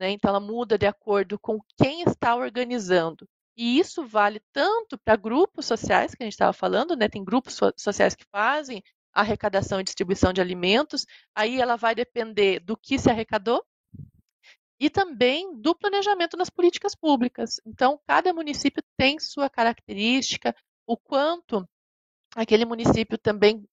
Né? 0.00 0.10
Então, 0.10 0.30
ela 0.30 0.40
muda 0.40 0.76
de 0.76 0.86
acordo 0.86 1.38
com 1.38 1.58
quem 1.78 2.02
está 2.02 2.34
organizando. 2.34 3.28
E 3.56 3.78
isso 3.78 4.06
vale 4.06 4.40
tanto 4.52 4.98
para 4.98 5.16
grupos 5.16 5.64
sociais, 5.64 6.14
que 6.14 6.22
a 6.22 6.26
gente 6.26 6.34
estava 6.34 6.52
falando, 6.52 6.94
né? 6.94 7.08
tem 7.08 7.24
grupos 7.24 7.54
so 7.54 7.72
sociais 7.76 8.14
que 8.14 8.24
fazem 8.30 8.82
arrecadação 9.14 9.80
e 9.80 9.84
distribuição 9.84 10.30
de 10.30 10.42
alimentos, 10.42 11.06
aí 11.34 11.58
ela 11.58 11.76
vai 11.76 11.94
depender 11.94 12.60
do 12.60 12.76
que 12.76 12.98
se 12.98 13.08
arrecadou 13.08 13.64
e 14.78 14.90
também 14.90 15.58
do 15.58 15.74
planejamento 15.74 16.36
nas 16.36 16.50
políticas 16.50 16.94
públicas. 16.94 17.58
Então, 17.64 17.98
cada 18.06 18.32
município 18.34 18.82
tem 18.96 19.18
sua 19.18 19.48
característica, 19.48 20.54
o 20.86 20.96
quanto 20.96 21.68
aquele 22.34 22.64
município 22.64 23.18
também 23.18 23.66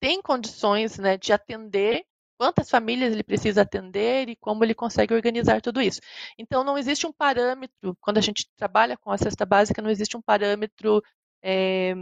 tem 0.00 0.20
condições 0.22 0.98
né, 0.98 1.16
de 1.16 1.32
atender 1.32 2.04
quantas 2.40 2.70
famílias 2.70 3.12
ele 3.12 3.22
precisa 3.22 3.60
atender 3.62 4.30
e 4.30 4.36
como 4.36 4.64
ele 4.64 4.74
consegue 4.74 5.12
organizar 5.12 5.60
tudo 5.60 5.82
isso. 5.82 6.00
Então, 6.38 6.64
não 6.64 6.78
existe 6.78 7.06
um 7.06 7.12
parâmetro, 7.12 7.94
quando 8.00 8.16
a 8.16 8.22
gente 8.22 8.48
trabalha 8.56 8.96
com 8.96 9.10
a 9.10 9.18
cesta 9.18 9.44
básica, 9.44 9.82
não 9.82 9.90
existe 9.90 10.16
um 10.16 10.22
parâmetro 10.22 11.02
é, 11.42 11.94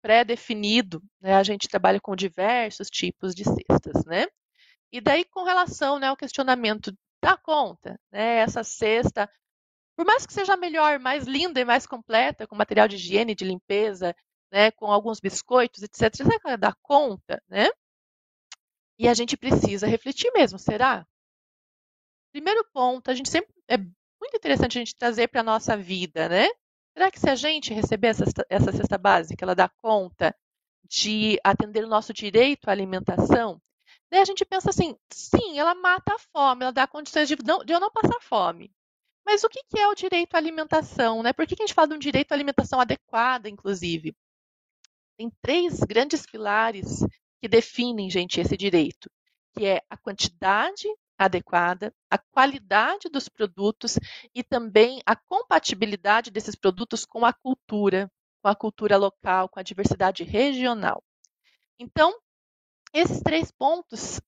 pré-definido, 0.00 1.02
né? 1.20 1.34
a 1.34 1.42
gente 1.42 1.66
trabalha 1.66 2.00
com 2.00 2.14
diversos 2.14 2.88
tipos 2.88 3.34
de 3.34 3.42
cestas, 3.42 4.04
né? 4.04 4.26
E 4.92 5.00
daí, 5.00 5.24
com 5.24 5.42
relação 5.42 5.98
né, 5.98 6.06
ao 6.06 6.16
questionamento 6.16 6.96
da 7.20 7.36
conta, 7.36 7.98
né, 8.12 8.36
essa 8.38 8.62
cesta, 8.62 9.28
por 9.96 10.04
mais 10.04 10.26
que 10.26 10.32
seja 10.32 10.56
melhor, 10.56 10.98
mais 10.98 11.24
linda 11.24 11.60
e 11.60 11.64
mais 11.64 11.86
completa, 11.86 12.46
com 12.46 12.56
material 12.56 12.88
de 12.88 12.96
higiene, 12.96 13.34
de 13.34 13.44
limpeza, 13.44 14.14
né, 14.52 14.70
com 14.72 14.86
alguns 14.86 15.20
biscoitos, 15.20 15.82
etc., 15.82 16.14
será 16.14 16.38
que 16.38 16.46
ela 16.46 16.56
dá 16.56 16.72
conta, 16.82 17.42
né? 17.48 17.68
E 18.98 19.08
a 19.08 19.14
gente 19.14 19.36
precisa 19.36 19.86
refletir 19.86 20.30
mesmo, 20.32 20.58
será? 20.58 21.06
Primeiro 22.32 22.64
ponto, 22.72 23.10
a 23.10 23.14
gente 23.14 23.28
sempre 23.28 23.52
é 23.68 23.76
muito 23.76 24.36
interessante 24.36 24.78
a 24.78 24.80
gente 24.80 24.96
trazer 24.96 25.28
para 25.28 25.40
a 25.40 25.44
nossa 25.44 25.76
vida, 25.76 26.28
né? 26.28 26.48
Será 26.96 27.10
que 27.10 27.18
se 27.18 27.28
a 27.28 27.34
gente 27.34 27.74
receber 27.74 28.08
essa, 28.08 28.24
essa 28.48 28.72
cesta 28.72 28.96
básica, 28.96 29.44
ela 29.44 29.54
dá 29.54 29.68
conta 29.68 30.34
de 30.84 31.38
atender 31.42 31.84
o 31.84 31.88
nosso 31.88 32.12
direito 32.12 32.68
à 32.68 32.72
alimentação? 32.72 33.60
Daí 34.10 34.20
a 34.20 34.24
gente 34.24 34.44
pensa 34.44 34.70
assim, 34.70 34.96
sim, 35.12 35.58
ela 35.58 35.74
mata 35.74 36.14
a 36.14 36.18
fome, 36.18 36.62
ela 36.62 36.72
dá 36.72 36.86
condições 36.86 37.28
de, 37.28 37.36
não, 37.44 37.64
de 37.64 37.72
eu 37.72 37.80
não 37.80 37.90
passar 37.90 38.20
fome. 38.20 38.72
Mas 39.24 39.42
o 39.42 39.48
que, 39.48 39.60
é 39.76 39.88
o 39.88 39.94
direito 39.94 40.34
à 40.34 40.38
alimentação? 40.38 41.22
Né? 41.22 41.32
Por 41.32 41.46
que 41.46 41.54
a 41.54 41.62
gente 41.62 41.74
fala 41.74 41.88
de 41.88 41.94
um 41.94 41.98
direito 41.98 42.32
à 42.32 42.34
alimentação 42.34 42.80
adequada, 42.80 43.48
inclusive? 43.48 44.14
Tem 45.16 45.30
três 45.40 45.80
grandes 45.80 46.26
pilares 46.26 47.00
que 47.40 47.48
definem, 47.48 48.10
gente, 48.10 48.40
esse 48.40 48.56
direito, 48.56 49.10
que 49.56 49.64
é 49.64 49.80
a 49.88 49.96
quantidade 49.96 50.88
adequada, 51.16 51.94
a 52.10 52.18
qualidade 52.18 53.08
dos 53.08 53.28
produtos 53.28 53.98
e 54.34 54.42
também 54.42 55.00
a 55.06 55.14
compatibilidade 55.14 56.30
desses 56.30 56.56
produtos 56.56 57.04
com 57.04 57.24
a 57.24 57.32
cultura, 57.32 58.10
com 58.42 58.48
a 58.48 58.54
cultura 58.54 58.96
local, 58.96 59.48
com 59.48 59.60
a 59.60 59.62
diversidade 59.62 60.24
regional. 60.24 61.02
Então, 61.78 62.12
esses 62.92 63.20
três 63.22 63.50
pontos 63.50 64.20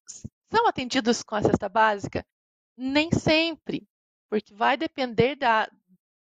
são 0.49 0.67
atendidos 0.67 1.23
com 1.23 1.35
a 1.35 1.41
cesta 1.41 1.69
básica? 1.69 2.25
Nem 2.77 3.11
sempre, 3.11 3.87
porque 4.29 4.53
vai 4.53 4.77
depender 4.77 5.35
da, 5.35 5.69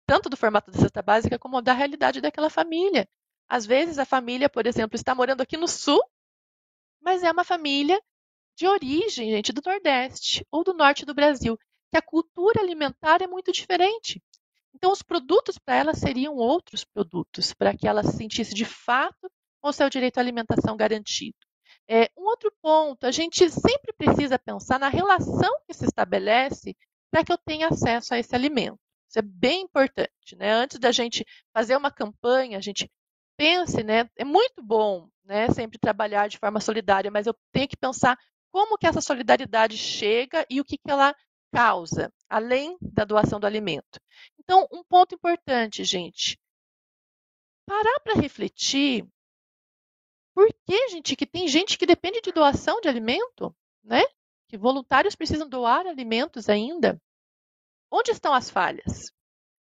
tanto 0.06 0.30
do 0.30 0.38
formato 0.38 0.72
da 0.72 0.80
cesta 0.80 1.02
básica 1.02 1.40
como 1.40 1.62
da 1.62 1.74
realidade 1.74 2.22
daquela 2.22 2.50
família. 2.50 3.08
Às 3.48 3.66
vezes 3.66 3.98
a 3.98 4.06
família, 4.06 4.50
por 4.50 4.66
exemplo, 4.68 4.96
está 4.96 5.16
morando 5.16 5.42
aqui 5.42 5.58
no 5.58 5.68
sul 5.68 6.02
mas 7.08 7.24
é 7.24 7.32
uma 7.32 7.46
família 7.46 7.98
de 8.54 8.68
origem, 8.68 9.32
gente, 9.32 9.54
do 9.54 9.62
Nordeste 9.66 10.46
ou 10.52 10.62
do 10.62 10.74
Norte 10.74 11.06
do 11.06 11.14
Brasil, 11.14 11.58
que 11.90 11.98
a 11.98 12.02
cultura 12.02 12.60
alimentar 12.60 13.22
é 13.22 13.28
muito 13.28 13.50
diferente. 13.50 14.22
Então, 14.76 14.92
os 14.92 15.02
produtos 15.02 15.58
para 15.58 15.76
ela 15.76 15.94
seriam 15.94 16.36
outros 16.36 16.84
produtos, 16.84 17.54
para 17.54 17.74
que 17.74 17.88
ela 17.88 18.04
se 18.04 18.18
sentisse 18.18 18.54
de 18.54 18.66
fato 18.66 19.32
com 19.62 19.70
o 19.70 19.72
seu 19.74 19.90
direito 19.90 20.18
à 20.18 20.22
alimentação 20.22 20.76
garantido. 20.76 21.38
É, 21.88 22.12
um 22.18 22.24
outro 22.24 22.52
ponto, 22.62 23.06
a 23.06 23.12
gente 23.12 23.50
sempre 23.50 23.94
precisa 23.98 24.38
pensar 24.38 24.78
na 24.78 24.90
relação 24.90 25.62
que 25.66 25.74
se 25.74 25.86
estabelece 25.86 26.76
para 27.12 27.24
que 27.24 27.32
eu 27.32 27.38
tenha 27.38 27.68
acesso 27.68 28.14
a 28.14 28.20
esse 28.20 28.36
alimento. 28.36 28.80
Isso 29.10 29.20
é 29.20 29.22
bem 29.22 29.62
importante. 29.62 30.36
Né? 30.36 30.52
Antes 30.52 30.80
da 30.80 30.92
gente 30.92 31.26
fazer 31.54 31.76
uma 31.76 31.92
campanha, 31.92 32.58
a 32.58 32.62
gente 32.62 32.92
pense, 33.38 33.84
né? 33.84 34.10
É 34.18 34.26
muito 34.26 34.62
bom, 34.62 35.08
né? 35.24 35.50
Sempre 35.52 35.78
trabalhar 35.78 36.28
de 36.28 36.38
forma 36.38 36.60
solidária, 36.60 37.12
mas 37.12 37.28
eu 37.28 37.36
tenho 37.52 37.68
que 37.68 37.78
pensar 37.78 38.18
como 38.52 38.78
que 38.78 38.88
essa 38.88 39.00
solidariedade 39.00 39.78
chega 39.78 40.46
e 40.50 40.60
o 40.60 40.66
que, 40.66 40.78
que 40.78 40.90
ela 40.90 41.16
causa, 41.54 42.12
além 42.28 42.78
da 42.82 43.06
doação 43.06 43.40
do 43.40 43.48
alimento. 43.48 44.00
Então, 44.40 44.68
um 44.72 44.84
ponto 44.84 45.16
importante, 45.16 45.84
gente, 45.84 46.38
parar 47.66 48.00
para 48.02 48.20
refletir 48.20 49.08
por 50.34 50.48
que, 50.66 50.90
gente, 50.90 51.16
que 51.16 51.26
tem 51.26 51.48
gente 51.48 51.78
que 51.78 51.86
depende 51.86 52.22
de 52.22 52.32
doação 52.32 52.80
de 52.82 52.88
alimento, 52.88 53.56
né? 53.84 54.04
Que 54.48 54.58
voluntários 54.58 55.16
precisam 55.16 55.48
doar 55.48 55.86
alimentos 55.86 56.50
ainda. 56.50 57.02
Onde 57.92 58.12
estão 58.12 58.34
as 58.34 58.50
falhas? 58.50 59.12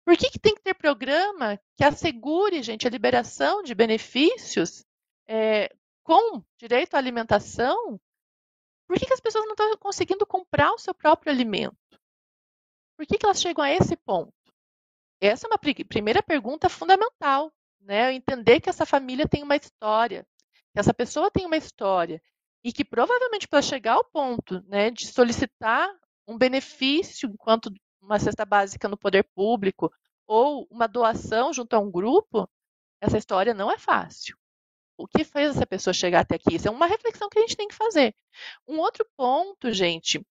Por 0.06 0.16
que, 0.16 0.30
que 0.30 0.40
tem 0.40 0.56
que 0.56 0.62
ter 0.62 0.74
programa 0.74 1.60
que 1.76 1.84
assegure, 1.84 2.64
gente, 2.64 2.88
a 2.88 2.90
liberação 2.90 3.62
de 3.62 3.76
benefícios 3.76 4.86
é, 5.28 5.70
com 6.04 6.42
direito 6.58 6.96
à 6.96 6.98
alimentação? 6.98 8.00
Por 8.88 8.98
que, 8.98 9.06
que 9.06 9.14
as 9.14 9.20
pessoas 9.20 9.44
não 9.46 9.52
estão 9.52 9.78
conseguindo 9.78 10.26
comprar 10.26 10.72
o 10.72 10.78
seu 10.78 10.94
próprio 10.94 11.32
alimento? 11.32 11.76
Por 12.96 13.06
que, 13.06 13.18
que 13.18 13.26
elas 13.26 13.42
chegam 13.42 13.64
a 13.64 13.70
esse 13.70 13.98
ponto? 13.98 14.34
Essa 15.20 15.48
é 15.48 15.50
uma 15.50 15.60
primeira 15.60 16.24
pergunta 16.24 16.70
fundamental, 16.70 17.52
né? 17.82 18.14
Entender 18.14 18.62
que 18.62 18.70
essa 18.70 18.86
família 18.86 19.28
tem 19.28 19.44
uma 19.44 19.56
história, 19.56 20.26
que 20.72 20.80
essa 20.80 20.94
pessoa 20.94 21.30
tem 21.30 21.46
uma 21.46 21.58
história 21.58 22.22
e 22.64 22.72
que 22.74 22.84
provavelmente 22.84 23.48
para 23.48 23.62
chegar 23.62 23.94
ao 23.94 24.04
ponto, 24.04 24.62
né, 24.68 24.92
de 24.92 25.08
solicitar 25.08 25.90
um 26.28 26.38
benefício 26.38 27.30
enquanto 27.30 27.72
uma 28.02 28.20
cesta 28.20 28.46
básica 28.46 28.88
no 28.88 28.98
poder 28.98 29.24
público 29.36 29.92
ou 30.26 30.68
uma 30.70 30.88
doação 30.88 31.54
junto 31.54 31.74
a 31.76 31.80
um 31.80 31.90
grupo, 31.90 32.50
essa 33.02 33.18
história 33.18 33.54
não 33.54 33.72
é 33.72 33.78
fácil. 33.78 34.38
O 34.98 35.08
que 35.08 35.24
fez 35.24 35.56
essa 35.56 35.66
pessoa 35.66 35.94
chegar 35.94 36.22
até 36.22 36.36
aqui? 36.36 36.56
Isso 36.56 36.68
é 36.68 36.72
uma 36.72 36.88
reflexão 36.88 37.30
que 37.30 37.38
a 37.38 37.42
gente 37.42 37.56
tem 37.56 37.68
que 37.68 37.76
fazer. 37.76 38.16
Um 38.68 38.80
outro 38.80 39.08
ponto, 39.16 39.72
gente, 39.72 40.26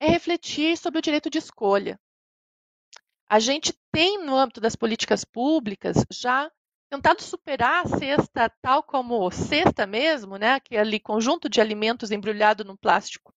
é 0.00 0.08
refletir 0.08 0.76
sobre 0.76 0.98
o 0.98 1.02
direito 1.02 1.28
de 1.28 1.38
escolha. 1.38 2.00
A 3.28 3.38
gente 3.38 3.74
tem, 3.92 4.24
no 4.24 4.36
âmbito 4.36 4.60
das 4.60 4.74
políticas 4.74 5.24
públicas, 5.24 5.98
já 6.10 6.50
tentado 6.90 7.22
superar 7.22 7.84
a 7.84 7.88
cesta 7.88 8.48
tal 8.62 8.82
como 8.82 9.30
cesta 9.30 9.86
mesmo, 9.86 10.36
né? 10.36 10.52
aquele 10.54 10.98
conjunto 10.98 11.48
de 11.48 11.60
alimentos 11.60 12.10
embrulhado 12.10 12.64
num 12.64 12.76
plástico 12.76 13.32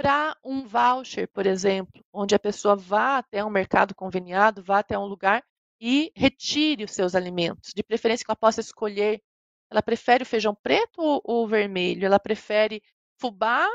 para 0.00 0.34
um 0.42 0.66
voucher, 0.66 1.28
por 1.28 1.46
exemplo, 1.46 2.02
onde 2.10 2.34
a 2.34 2.38
pessoa 2.38 2.74
vá 2.74 3.18
até 3.18 3.44
um 3.44 3.50
mercado 3.50 3.94
conveniado, 3.94 4.62
vá 4.62 4.78
até 4.78 4.98
um 4.98 5.04
lugar 5.04 5.44
e 5.78 6.10
retire 6.16 6.84
os 6.84 6.92
seus 6.92 7.14
alimentos, 7.14 7.72
de 7.74 7.82
preferência 7.82 8.24
que 8.24 8.30
ela 8.30 8.36
possa 8.36 8.60
escolher. 8.60 9.22
Ela 9.70 9.82
prefere 9.82 10.22
o 10.22 10.26
feijão 10.26 10.54
preto 10.54 11.20
ou, 11.22 11.46
vermelho? 11.46 12.06
Ela 12.06 12.18
prefere 12.18 12.82
fubá 13.20 13.68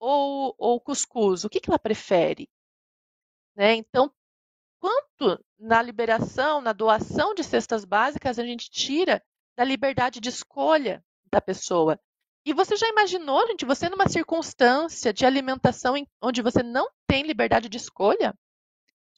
ou, 0.00 0.54
ou 0.58 0.80
cuscuz? 0.80 1.44
O 1.44 1.48
que, 1.48 1.60
que 1.60 1.70
ela 1.70 1.78
prefere? 1.78 2.48
Né? 3.54 3.74
Então, 3.74 4.12
quanto 4.80 5.40
na 5.60 5.82
liberação, 5.82 6.62
na 6.62 6.72
doação 6.72 7.34
de 7.34 7.44
cestas 7.44 7.84
básicas, 7.84 8.38
a 8.38 8.44
gente 8.44 8.70
tira 8.70 9.22
da 9.56 9.62
liberdade 9.62 10.18
de 10.18 10.30
escolha 10.30 11.04
da 11.30 11.40
pessoa. 11.40 12.00
E 12.46 12.54
você 12.54 12.74
já 12.76 12.88
imaginou, 12.88 13.46
gente, 13.46 13.66
você 13.66 13.90
numa 13.90 14.08
circunstância 14.08 15.12
de 15.12 15.26
alimentação 15.26 15.94
em, 15.96 16.08
onde 16.22 16.40
você 16.40 16.62
não 16.62 16.88
tem 17.06 17.22
liberdade 17.22 17.68
de 17.68 17.76
escolha? 17.76 18.34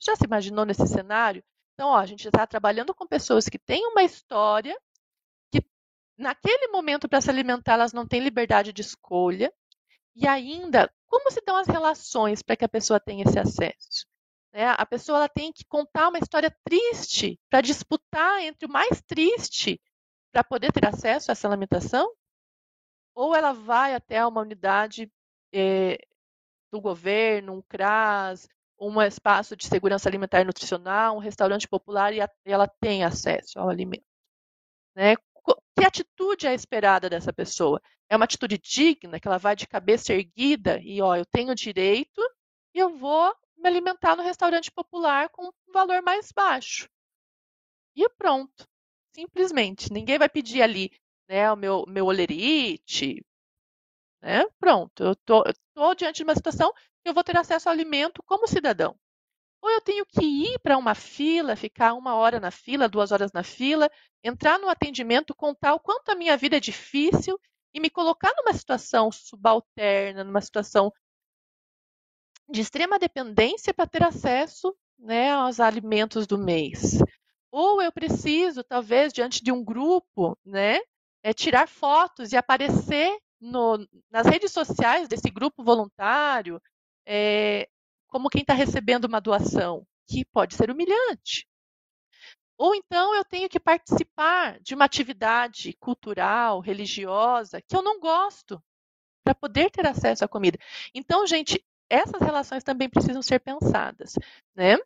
Já 0.00 0.16
se 0.16 0.24
imaginou 0.24 0.64
nesse 0.64 0.87
cenário? 0.88 1.44
Então, 1.74 1.90
ó, 1.90 1.96
a 1.96 2.07
gente 2.07 2.26
está 2.26 2.44
trabalhando 2.44 2.92
com 2.92 3.07
pessoas 3.07 3.48
que 3.48 3.59
têm 3.59 3.87
uma 3.87 4.02
história, 4.02 4.76
que 5.52 5.64
naquele 6.18 6.68
momento 6.68 7.09
para 7.09 7.20
se 7.20 7.31
alimentar 7.31 7.74
elas 7.74 7.92
não 7.92 8.07
têm 8.07 8.20
liberdade 8.20 8.72
de 8.72 8.83
escolha, 8.83 9.52
e 10.16 10.26
ainda 10.26 10.92
como 11.07 11.31
se 11.31 11.40
dão 11.46 11.57
as 11.57 11.68
relações 11.68 12.42
para 12.42 12.57
que 12.57 12.64
a 12.64 12.68
pessoa 12.68 12.98
tenha 12.98 13.24
esse 13.24 13.38
acesso? 13.38 14.07
Né? 14.53 14.69
A 14.77 14.85
pessoa 14.85 15.19
ela 15.19 15.29
tem 15.29 15.53
que 15.53 15.65
contar 15.65 16.09
uma 16.09 16.19
história 16.19 16.55
triste 16.65 17.41
para 17.49 17.61
disputar 17.61 18.43
entre 18.43 18.67
o 18.67 18.71
mais 18.71 19.01
triste 19.03 19.81
para 20.31 20.45
poder 20.45 20.73
ter 20.73 20.87
acesso 20.87 21.31
a 21.31 21.33
essa 21.33 21.49
alimentação? 21.49 22.12
Ou 23.15 23.35
ela 23.35 23.53
vai 23.53 23.95
até 23.95 24.25
uma 24.27 24.41
unidade 24.41 25.11
é, 25.53 25.99
do 26.71 26.81
governo, 26.81 27.55
um 27.55 27.62
CRAS, 27.62 28.49
um 28.81 29.01
espaço 29.01 29.57
de 29.57 29.67
segurança 29.67 30.09
alimentar 30.09 30.41
e 30.41 30.45
nutricional, 30.45 31.17
um 31.17 31.21
restaurante 31.21 31.69
popular 31.69 32.12
e, 32.12 32.21
a, 32.21 32.29
e 32.45 32.53
ela 32.53 32.67
tem 32.67 33.05
acesso 33.05 33.59
ao 33.59 33.69
alimento. 33.69 34.05
Né? 34.95 35.15
Que 35.77 35.85
atitude 35.85 36.47
é 36.47 36.55
esperada 36.55 37.09
dessa 37.09 37.33
pessoa? 37.33 37.81
É 38.09 38.17
uma 38.17 38.25
atitude 38.25 38.59
digna, 38.59 39.19
que 39.19 39.27
ela 39.27 39.38
vai 39.38 39.57
de 39.57 39.67
cabeça 39.67 40.12
erguida 40.12 40.79
e, 40.83 41.01
ó, 41.01 41.17
eu 41.17 41.25
tenho 41.25 41.55
direito 41.55 42.21
e 42.75 42.79
eu 42.79 42.91
vou 42.97 43.35
me 43.62 43.68
alimentar 43.68 44.16
no 44.16 44.22
restaurante 44.22 44.70
popular 44.70 45.29
com 45.31 45.46
um 45.46 45.72
valor 45.72 46.03
mais 46.03 46.33
baixo. 46.33 46.88
E 47.94 48.09
pronto. 48.11 48.66
Simplesmente. 49.14 49.92
Ninguém 49.92 50.18
vai 50.18 50.29
pedir 50.29 50.62
ali 50.62 50.90
né, 51.29 51.51
o 51.53 51.57
meu, 51.57 51.85
meu 51.87 52.07
olerite. 52.07 53.25
Né? 54.20 54.44
Pronto. 54.59 55.03
Eu 55.03 55.16
tô, 55.16 55.44
estou 55.46 55.94
diante 55.94 56.16
de 56.16 56.25
uma 56.25 56.35
situação 56.35 56.72
que 56.72 57.09
eu 57.09 57.14
vou 57.14 57.25
ter 57.25 57.37
acesso 57.37 57.68
ao 57.68 57.72
alimento 57.72 58.22
como 58.25 58.48
cidadão. 58.48 58.98
Ou 59.61 59.70
eu 59.70 59.81
tenho 59.81 60.05
que 60.05 60.25
ir 60.25 60.59
para 60.59 60.77
uma 60.77 60.94
fila, 60.94 61.55
ficar 61.55 61.94
uma 61.94 62.16
hora 62.16 62.40
na 62.40 62.51
fila, 62.51 62.88
duas 62.88 63.12
horas 63.12 63.33
na 63.33 63.44
fila, 63.44 63.88
entrar 64.25 64.59
no 64.59 64.68
atendimento, 64.68 65.35
contar 65.35 65.75
o 65.75 65.81
quanto 65.81 66.11
a 66.11 66.16
minha 66.16 66.37
vida 66.37 66.57
é 66.57 66.61
difícil 66.61 67.38
e 67.72 67.79
me 67.79 67.88
colocar 67.88 68.33
numa 68.37 68.53
situação 68.53 69.12
subalterna, 69.12 70.25
numa 70.25 70.40
situação 70.40 70.92
de 72.48 72.61
extrema 72.61 72.98
dependência 72.98 73.72
para 73.72 73.87
ter 73.87 74.02
acesso 74.02 74.76
né, 74.98 75.33
aos 75.33 75.61
alimentos 75.61 76.26
do 76.26 76.38
mês. 76.38 76.98
Ou 77.50 77.83
eu 77.83 77.92
preciso, 77.92 78.64
talvez, 78.64 79.12
diante 79.12 79.42
de 79.42 79.52
um 79.52 79.62
grupo, 79.62 80.38
né, 80.44 80.78
é, 81.22 81.33
tirar 81.33 81.68
fotos 81.68 82.33
e 82.33 82.37
aparecer 82.37 83.16
no, 83.40 83.87
nas 84.11 84.26
redes 84.26 84.52
sociais 84.52 85.09
desse 85.09 85.31
grupo 85.31 85.62
voluntário 85.64 86.61
é, 87.05 87.68
como 88.09 88.28
quem 88.28 88.42
está 88.42 88.55
recebendo 88.55 89.07
uma 89.07 89.20
doação, 89.20 89.87
que 90.07 90.24
pode 90.24 90.55
ser 90.55 90.70
humilhante. 90.70 91.46
Ou 92.57 92.74
então 92.74 93.14
eu 93.14 93.24
tenho 93.24 93.48
que 93.48 93.59
participar 93.59 94.61
de 94.61 94.74
uma 94.74 94.85
atividade 94.85 95.72
cultural, 95.81 96.61
religiosa, 96.61 97.61
que 97.61 97.74
eu 97.74 97.83
não 97.83 97.98
gosto, 97.98 98.62
para 99.24 99.35
poder 99.35 99.70
ter 99.70 99.87
acesso 99.87 100.24
à 100.24 100.28
comida. 100.28 100.59
Então, 100.94 101.26
gente, 101.26 101.64
essas 101.90 102.21
relações 102.21 102.64
também 102.64 102.88
precisam 102.88 103.23
ser 103.23 103.40
pensadas, 103.40 104.14
né? 104.55 104.77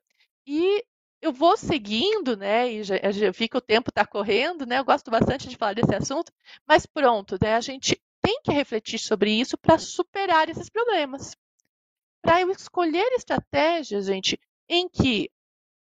E 0.46 0.84
eu 1.20 1.32
vou 1.32 1.56
seguindo, 1.56 2.36
né? 2.36 2.70
E 2.70 2.82
já, 2.84 2.96
já 3.10 3.30
vi 3.30 3.48
que 3.48 3.56
o 3.56 3.60
tempo 3.60 3.90
está 3.90 4.06
correndo, 4.06 4.66
né? 4.66 4.78
Eu 4.78 4.84
gosto 4.84 5.10
bastante 5.10 5.48
de 5.48 5.56
falar 5.56 5.74
desse 5.74 5.94
assunto, 5.94 6.32
mas 6.66 6.86
pronto, 6.86 7.36
né? 7.40 7.54
A 7.54 7.60
gente 7.60 8.00
tem 8.22 8.40
que 8.42 8.52
refletir 8.52 8.98
sobre 8.98 9.30
isso 9.30 9.56
para 9.56 9.78
superar 9.78 10.48
esses 10.48 10.68
problemas. 10.68 11.36
Para 12.22 12.40
eu 12.40 12.50
escolher 12.50 13.06
estratégias, 13.12 14.06
gente, 14.06 14.38
em 14.68 14.88
que 14.88 15.30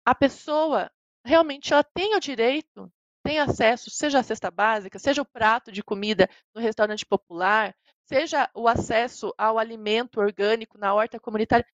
a 0.07 0.15
pessoa 0.15 0.91
realmente 1.25 1.73
ela 1.73 1.85
tenha 1.85 2.17
o 2.17 2.21
direito, 2.21 2.91
tem 3.23 3.39
acesso, 3.39 3.91
seja 3.91 4.19
a 4.19 4.23
cesta 4.23 4.51
básica, 4.51 4.99
seja 4.99 5.23
o 5.23 5.27
prato 5.27 5.71
de 5.71 5.83
comida 5.83 6.29
no 6.55 6.61
restaurante 6.61 7.05
popular, 7.05 7.75
seja 8.11 8.51
o 8.55 8.67
acesso 8.67 9.33
ao 9.39 9.57
alimento 9.57 10.19
orgânico 10.19 10.77
na 10.77 10.93
horta 10.93 11.21
comunitária, 11.21 11.65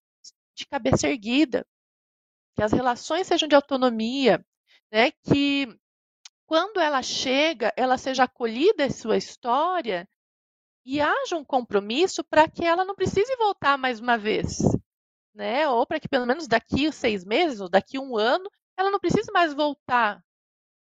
de 0.54 0.66
cabeça 0.66 1.08
erguida, 1.08 1.66
que 2.54 2.62
as 2.62 2.72
relações 2.72 3.26
sejam 3.26 3.48
de 3.48 3.54
autonomia, 3.54 4.44
né? 4.92 5.10
que 5.10 5.66
quando 6.44 6.78
ela 6.78 7.02
chega, 7.02 7.72
ela 7.74 7.96
seja 7.96 8.24
acolhida 8.24 8.84
em 8.84 8.90
sua 8.90 9.16
história 9.16 10.06
e 10.84 11.00
haja 11.00 11.36
um 11.36 11.44
compromisso 11.44 12.22
para 12.22 12.46
que 12.46 12.66
ela 12.66 12.84
não 12.84 12.94
precise 12.94 13.34
voltar 13.36 13.78
mais 13.78 13.98
uma 13.98 14.18
vez, 14.18 14.58
né? 15.34 15.68
Ou 15.68 15.86
para 15.86 15.98
que 15.98 16.08
pelo 16.08 16.26
menos 16.26 16.46
daqui 16.46 16.92
seis 16.92 17.24
meses 17.24 17.60
ou 17.60 17.68
daqui 17.68 17.98
um 17.98 18.16
ano 18.16 18.48
ela 18.76 18.90
não 18.90 19.00
precise 19.00 19.32
mais 19.32 19.52
voltar 19.54 20.22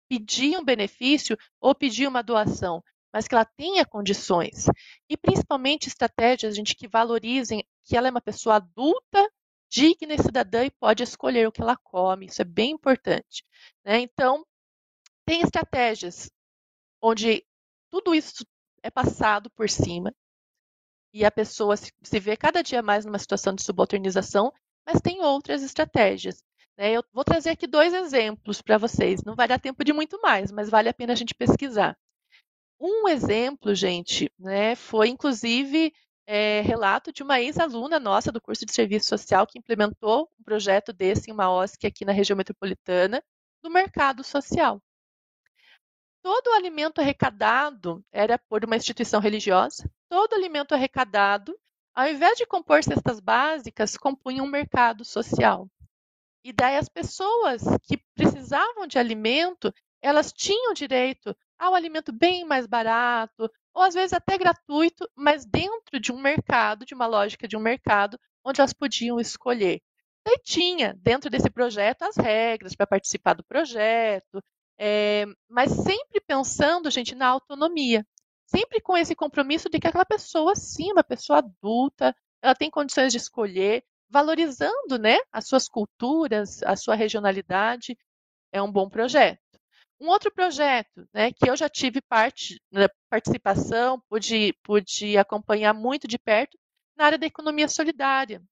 pedir 0.08 0.58
um 0.58 0.64
benefício 0.64 1.38
ou 1.60 1.74
pedir 1.74 2.06
uma 2.06 2.22
doação 2.22 2.82
mas 3.14 3.28
que 3.28 3.34
ela 3.36 3.44
tenha 3.44 3.86
condições. 3.86 4.66
E 5.08 5.16
principalmente 5.16 5.86
estratégias, 5.86 6.56
gente, 6.56 6.74
que 6.74 6.88
valorizem 6.88 7.64
que 7.84 7.96
ela 7.96 8.08
é 8.08 8.10
uma 8.10 8.20
pessoa 8.20 8.56
adulta, 8.56 9.30
digna 9.70 10.14
e 10.14 10.18
cidadã 10.20 10.64
e 10.64 10.70
pode 10.72 11.04
escolher 11.04 11.46
o 11.46 11.52
que 11.52 11.62
ela 11.62 11.76
come. 11.76 12.26
Isso 12.26 12.42
é 12.42 12.44
bem 12.44 12.72
importante. 12.72 13.44
Né? 13.84 14.00
Então, 14.00 14.44
tem 15.24 15.42
estratégias 15.42 16.28
onde 17.00 17.46
tudo 17.88 18.16
isso 18.16 18.44
é 18.82 18.90
passado 18.90 19.48
por 19.50 19.70
cima 19.70 20.12
e 21.12 21.24
a 21.24 21.30
pessoa 21.30 21.76
se 21.76 22.18
vê 22.18 22.36
cada 22.36 22.64
dia 22.64 22.82
mais 22.82 23.04
numa 23.04 23.20
situação 23.20 23.54
de 23.54 23.62
subalternização, 23.62 24.52
mas 24.84 25.00
tem 25.00 25.22
outras 25.22 25.62
estratégias. 25.62 26.42
Né? 26.76 26.90
Eu 26.90 27.04
vou 27.12 27.22
trazer 27.22 27.50
aqui 27.50 27.68
dois 27.68 27.94
exemplos 27.94 28.60
para 28.60 28.76
vocês. 28.76 29.22
Não 29.22 29.36
vai 29.36 29.46
dar 29.46 29.60
tempo 29.60 29.84
de 29.84 29.92
muito 29.92 30.20
mais, 30.20 30.50
mas 30.50 30.68
vale 30.68 30.88
a 30.88 30.94
pena 30.94 31.12
a 31.12 31.16
gente 31.16 31.32
pesquisar. 31.32 31.96
Um 32.80 33.08
exemplo, 33.08 33.74
gente, 33.74 34.30
né, 34.38 34.74
foi 34.74 35.08
inclusive 35.08 35.92
é, 36.26 36.60
relato 36.62 37.12
de 37.12 37.22
uma 37.22 37.40
ex-aluna 37.40 38.00
nossa 38.00 38.32
do 38.32 38.40
curso 38.40 38.64
de 38.64 38.72
serviço 38.72 39.06
social 39.06 39.46
que 39.46 39.58
implementou 39.58 40.30
um 40.38 40.42
projeto 40.42 40.92
desse 40.92 41.30
em 41.30 41.34
uma 41.34 41.50
OSC 41.50 41.86
aqui 41.86 42.04
na 42.04 42.12
região 42.12 42.36
metropolitana, 42.36 43.22
no 43.62 43.70
mercado 43.70 44.24
social. 44.24 44.82
Todo 46.22 46.48
o 46.48 46.54
alimento 46.54 47.00
arrecadado 47.00 48.02
era 48.10 48.38
por 48.38 48.64
uma 48.64 48.76
instituição 48.76 49.20
religiosa, 49.20 49.90
todo 50.08 50.34
alimento 50.34 50.74
arrecadado, 50.74 51.54
ao 51.94 52.08
invés 52.08 52.38
de 52.38 52.46
compor 52.46 52.82
cestas 52.82 53.20
básicas, 53.20 53.96
compunha 53.96 54.42
um 54.42 54.46
mercado 54.46 55.04
social. 55.04 55.68
E 56.42 56.52
daí 56.52 56.76
as 56.76 56.88
pessoas 56.88 57.62
que 57.82 57.98
precisavam 58.14 58.86
de 58.86 58.98
alimento, 58.98 59.72
elas 60.02 60.32
tinham 60.32 60.72
direito 60.72 61.36
ao 61.58 61.74
alimento 61.74 62.12
bem 62.12 62.44
mais 62.44 62.66
barato, 62.66 63.50
ou 63.72 63.82
às 63.82 63.94
vezes 63.94 64.12
até 64.12 64.38
gratuito, 64.38 65.08
mas 65.16 65.44
dentro 65.44 65.98
de 66.00 66.12
um 66.12 66.20
mercado, 66.20 66.84
de 66.84 66.94
uma 66.94 67.06
lógica 67.06 67.48
de 67.48 67.56
um 67.56 67.60
mercado, 67.60 68.18
onde 68.44 68.60
elas 68.60 68.72
podiam 68.72 69.18
escolher. 69.18 69.80
Daí 70.24 70.38
tinha 70.42 70.94
dentro 71.02 71.28
desse 71.28 71.50
projeto 71.50 72.02
as 72.02 72.16
regras 72.16 72.74
para 72.74 72.86
participar 72.86 73.34
do 73.34 73.44
projeto, 73.44 74.42
é, 74.78 75.26
mas 75.48 75.70
sempre 75.72 76.20
pensando, 76.26 76.90
gente, 76.90 77.14
na 77.14 77.28
autonomia. 77.28 78.06
Sempre 78.46 78.80
com 78.80 78.96
esse 78.96 79.14
compromisso 79.14 79.68
de 79.68 79.78
que 79.78 79.86
aquela 79.86 80.04
pessoa, 80.04 80.54
sim, 80.54 80.92
uma 80.92 81.04
pessoa 81.04 81.38
adulta, 81.38 82.14
ela 82.42 82.54
tem 82.54 82.70
condições 82.70 83.12
de 83.12 83.18
escolher, 83.18 83.84
valorizando 84.08 84.98
né, 84.98 85.18
as 85.32 85.48
suas 85.48 85.68
culturas, 85.68 86.62
a 86.62 86.76
sua 86.76 86.94
regionalidade. 86.94 87.96
É 88.52 88.62
um 88.62 88.70
bom 88.70 88.88
projeto. 88.88 89.43
Um 90.04 90.08
outro 90.08 90.30
projeto, 90.30 91.08
né, 91.14 91.32
que 91.32 91.48
eu 91.48 91.56
já 91.56 91.66
tive 91.66 92.02
parte, 92.02 92.60
né, 92.70 92.88
participação, 93.08 93.98
pude, 94.06 94.52
pude 94.62 95.16
acompanhar 95.16 95.72
muito 95.72 96.06
de 96.06 96.18
perto, 96.18 96.58
na 96.94 97.06
área 97.06 97.16
da 97.16 97.26
economia 97.26 97.66
solidária, 97.68 98.42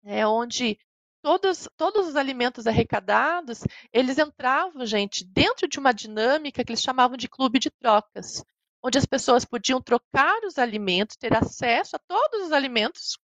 né, 0.00 0.24
onde 0.24 0.78
todos, 1.20 1.68
todos 1.76 2.06
os 2.06 2.14
alimentos 2.14 2.68
arrecadados, 2.68 3.64
eles 3.92 4.16
entravam, 4.16 4.86
gente, 4.86 5.24
dentro 5.24 5.66
de 5.66 5.76
uma 5.80 5.92
dinâmica 5.92 6.64
que 6.64 6.70
eles 6.70 6.82
chamavam 6.82 7.16
de 7.16 7.28
clube 7.28 7.58
de 7.58 7.68
trocas, 7.68 8.44
onde 8.80 8.96
as 8.96 9.04
pessoas 9.04 9.44
podiam 9.44 9.82
trocar 9.82 10.44
os 10.44 10.56
alimentos, 10.56 11.16
ter 11.16 11.36
acesso 11.36 11.96
a 11.96 12.00
todos 12.06 12.46
os 12.46 12.52
alimentos, 12.52 13.18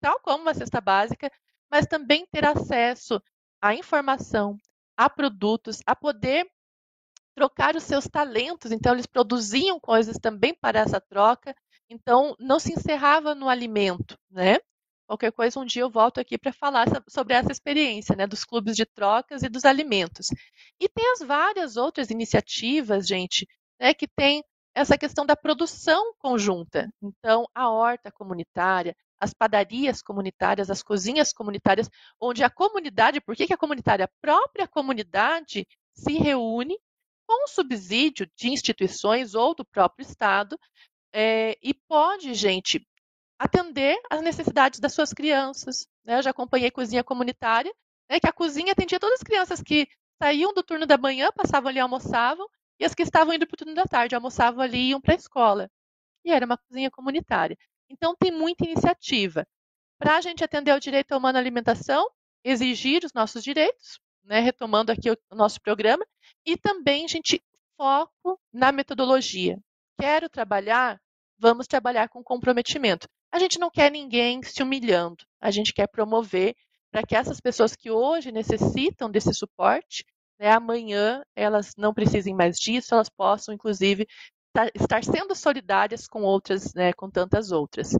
tal 0.00 0.20
como 0.20 0.42
uma 0.42 0.54
cesta 0.54 0.80
básica, 0.80 1.32
mas 1.68 1.84
também 1.84 2.24
ter 2.30 2.44
acesso 2.44 3.20
à 3.60 3.74
informação, 3.74 4.56
a 4.96 5.10
produtos, 5.10 5.80
a 5.84 5.96
poder 5.96 6.48
trocar 7.38 7.76
os 7.76 7.84
seus 7.84 8.08
talentos, 8.08 8.72
então 8.72 8.92
eles 8.92 9.06
produziam 9.06 9.78
coisas 9.78 10.18
também 10.18 10.52
para 10.52 10.80
essa 10.80 11.00
troca, 11.00 11.54
então 11.88 12.34
não 12.40 12.58
se 12.58 12.72
encerrava 12.72 13.32
no 13.32 13.48
alimento, 13.48 14.18
né? 14.28 14.58
Qualquer 15.06 15.30
coisa, 15.30 15.60
um 15.60 15.64
dia 15.64 15.82
eu 15.82 15.88
volto 15.88 16.18
aqui 16.18 16.36
para 16.36 16.52
falar 16.52 16.86
sobre 17.08 17.34
essa 17.34 17.52
experiência, 17.52 18.16
né, 18.16 18.26
dos 18.26 18.44
clubes 18.44 18.74
de 18.74 18.84
trocas 18.84 19.44
e 19.44 19.48
dos 19.48 19.64
alimentos. 19.64 20.26
E 20.80 20.88
tem 20.88 21.12
as 21.12 21.20
várias 21.20 21.76
outras 21.76 22.10
iniciativas, 22.10 23.06
gente, 23.06 23.46
né, 23.80 23.94
que 23.94 24.08
tem 24.08 24.42
essa 24.74 24.98
questão 24.98 25.24
da 25.24 25.36
produção 25.36 26.12
conjunta. 26.18 26.90
Então, 27.00 27.46
a 27.54 27.70
horta 27.70 28.10
comunitária, 28.10 28.96
as 29.20 29.32
padarias 29.32 30.02
comunitárias, 30.02 30.70
as 30.70 30.82
cozinhas 30.82 31.32
comunitárias, 31.32 31.88
onde 32.20 32.42
a 32.42 32.50
comunidade, 32.50 33.20
por 33.20 33.36
que, 33.36 33.46
que 33.46 33.54
a 33.54 33.58
comunitária? 33.58 34.06
A 34.06 34.20
própria 34.20 34.66
comunidade 34.66 35.66
se 35.94 36.14
reúne 36.14 36.76
com 37.28 37.46
subsídio 37.46 38.26
de 38.34 38.48
instituições 38.48 39.34
ou 39.34 39.54
do 39.54 39.62
próprio 39.62 40.02
Estado, 40.02 40.58
é, 41.12 41.58
e 41.62 41.74
pode, 41.74 42.32
gente, 42.32 42.80
atender 43.38 44.00
às 44.10 44.22
necessidades 44.22 44.80
das 44.80 44.94
suas 44.94 45.12
crianças. 45.12 45.86
Né? 46.04 46.16
Eu 46.16 46.22
já 46.22 46.30
acompanhei 46.30 46.70
cozinha 46.70 47.04
comunitária, 47.04 47.70
né, 48.10 48.18
que 48.18 48.26
a 48.26 48.32
cozinha 48.32 48.72
atendia 48.72 48.98
todas 48.98 49.20
as 49.20 49.22
crianças 49.22 49.60
que 49.62 49.86
saíam 50.20 50.54
do 50.54 50.62
turno 50.62 50.86
da 50.86 50.96
manhã, 50.96 51.30
passavam 51.30 51.68
ali, 51.68 51.78
almoçavam, 51.78 52.48
e 52.80 52.84
as 52.84 52.94
que 52.94 53.02
estavam 53.02 53.34
indo 53.34 53.46
para 53.46 53.54
o 53.54 53.58
turno 53.58 53.74
da 53.74 53.84
tarde, 53.84 54.14
almoçavam 54.14 54.62
ali 54.62 54.78
e 54.78 54.88
iam 54.90 55.00
para 55.00 55.12
a 55.12 55.16
escola. 55.16 55.70
E 56.24 56.32
era 56.32 56.46
uma 56.46 56.56
cozinha 56.56 56.90
comunitária. 56.90 57.58
Então, 57.90 58.16
tem 58.16 58.32
muita 58.32 58.64
iniciativa. 58.64 59.46
Para 59.98 60.16
a 60.16 60.20
gente 60.22 60.42
atender 60.42 60.70
ao 60.70 60.80
direito 60.80 61.12
à 61.12 61.28
alimentação, 61.28 62.08
exigir 62.42 63.04
os 63.04 63.12
nossos 63.12 63.44
direitos, 63.44 64.00
né, 64.24 64.40
retomando 64.40 64.92
aqui 64.92 65.10
o 65.10 65.16
nosso 65.34 65.60
programa, 65.60 66.06
e 66.44 66.56
também 66.56 67.08
gente 67.08 67.42
foco 67.76 68.38
na 68.52 68.72
metodologia. 68.72 69.58
Quero 70.00 70.28
trabalhar, 70.28 71.00
vamos 71.38 71.66
trabalhar 71.66 72.08
com 72.08 72.22
comprometimento. 72.22 73.08
A 73.30 73.38
gente 73.38 73.58
não 73.58 73.70
quer 73.70 73.90
ninguém 73.90 74.42
se 74.42 74.62
humilhando, 74.62 75.24
a 75.40 75.50
gente 75.50 75.72
quer 75.72 75.86
promover 75.88 76.54
para 76.90 77.02
que 77.02 77.14
essas 77.14 77.40
pessoas 77.40 77.76
que 77.76 77.90
hoje 77.90 78.32
necessitam 78.32 79.10
desse 79.10 79.32
suporte, 79.34 80.04
né, 80.38 80.50
amanhã 80.50 81.22
elas 81.36 81.74
não 81.76 81.92
precisem 81.92 82.34
mais 82.34 82.58
disso, 82.58 82.94
elas 82.94 83.08
possam, 83.08 83.54
inclusive, 83.54 84.06
estar 84.74 85.04
sendo 85.04 85.34
solidárias 85.34 86.06
com 86.06 86.22
outras, 86.22 86.72
né, 86.74 86.92
com 86.92 87.10
tantas 87.10 87.50
outras. 87.50 87.90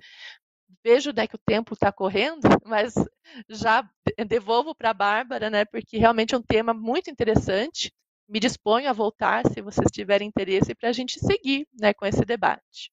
Vejo 0.84 1.12
né, 1.12 1.26
que 1.26 1.34
o 1.36 1.40
tempo 1.44 1.74
está 1.74 1.92
correndo, 1.92 2.40
mas 2.64 2.94
já 3.48 3.88
devolvo 4.26 4.74
para 4.74 4.90
a 4.90 4.94
Bárbara, 4.94 5.50
né, 5.50 5.64
porque 5.64 5.98
realmente 5.98 6.34
é 6.34 6.38
um 6.38 6.42
tema 6.42 6.72
muito 6.72 7.10
interessante. 7.10 7.92
Me 8.28 8.38
disponho 8.38 8.90
a 8.90 8.92
voltar, 8.92 9.42
se 9.46 9.62
vocês 9.62 9.90
tiverem 9.90 10.28
interesse, 10.28 10.74
para 10.74 10.90
a 10.90 10.92
gente 10.92 11.18
seguir 11.18 11.66
né, 11.80 11.94
com 11.94 12.04
esse 12.04 12.24
debate. 12.26 12.90